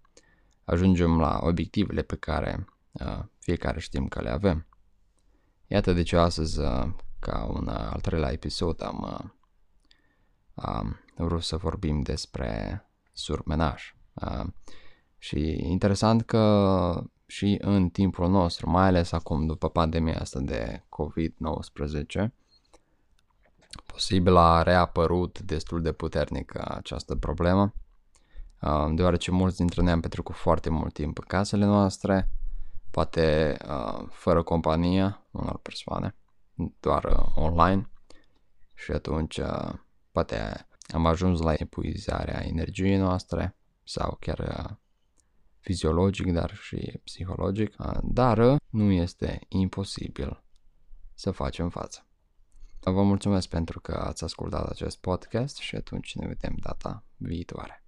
ajungem 0.63 1.19
la 1.19 1.39
obiectivele 1.41 2.01
pe 2.01 2.15
care 2.15 2.55
uh, 2.59 2.65
fiecare 3.39 3.79
știm 3.79 4.07
că 4.07 4.21
le 4.21 4.29
avem. 4.29 4.67
Iată 5.67 5.93
de 5.93 6.03
ce 6.03 6.17
astăzi, 6.17 6.59
ca 7.19 7.45
un 7.45 7.67
al 7.67 7.99
treilea 8.01 8.31
episod, 8.31 8.83
am, 8.83 9.33
am 10.53 10.99
vrut 11.15 11.43
să 11.43 11.57
vorbim 11.57 12.01
despre 12.01 12.81
surmenaj. 13.13 13.95
Și 15.17 15.57
interesant 15.61 16.21
că 16.21 17.03
și 17.31 17.57
în 17.61 17.89
timpul 17.89 18.29
nostru, 18.29 18.69
mai 18.69 18.87
ales 18.87 19.11
acum 19.11 19.45
după 19.45 19.69
pandemia 19.69 20.19
asta 20.19 20.39
de 20.39 20.83
COVID-19, 20.89 22.27
posibil 23.85 24.35
a 24.35 24.61
reapărut 24.61 25.39
destul 25.39 25.81
de 25.81 25.91
puternic 25.91 26.53
această 26.55 27.15
problemă, 27.15 27.73
uh, 28.61 28.91
deoarece 28.95 29.31
mulți 29.31 29.57
dintre 29.57 29.81
noi 29.81 29.91
am 29.91 29.99
petrecut 29.99 30.35
foarte 30.35 30.69
mult 30.69 30.93
timp 30.93 31.17
în 31.17 31.23
casele 31.27 31.65
noastre, 31.65 32.29
poate 32.91 33.57
uh, 33.67 34.07
fără 34.09 34.43
compania 34.43 35.27
unor 35.31 35.59
persoane, 35.59 36.15
doar 36.79 37.03
uh, 37.03 37.35
online 37.35 37.89
și 38.75 38.91
atunci 38.91 39.39
poate 40.11 40.67
am 40.87 41.05
ajuns 41.05 41.39
la 41.39 41.53
epuizarea 41.53 42.45
energiei 42.45 42.97
noastre 42.97 43.55
sau 43.83 44.17
chiar 44.19 44.79
fiziologic, 45.59 46.31
dar 46.31 46.55
și 46.55 46.99
psihologic, 47.03 47.75
dar 48.03 48.57
nu 48.69 48.91
este 48.91 49.39
imposibil 49.47 50.43
să 51.13 51.31
facem 51.31 51.69
față. 51.69 52.05
Vă 52.79 53.03
mulțumesc 53.03 53.47
pentru 53.47 53.79
că 53.79 53.91
ați 53.91 54.23
ascultat 54.23 54.69
acest 54.69 54.97
podcast 54.97 55.57
și 55.57 55.75
atunci 55.75 56.15
ne 56.15 56.27
vedem 56.27 56.55
data 56.59 57.05
viitoare. 57.17 57.80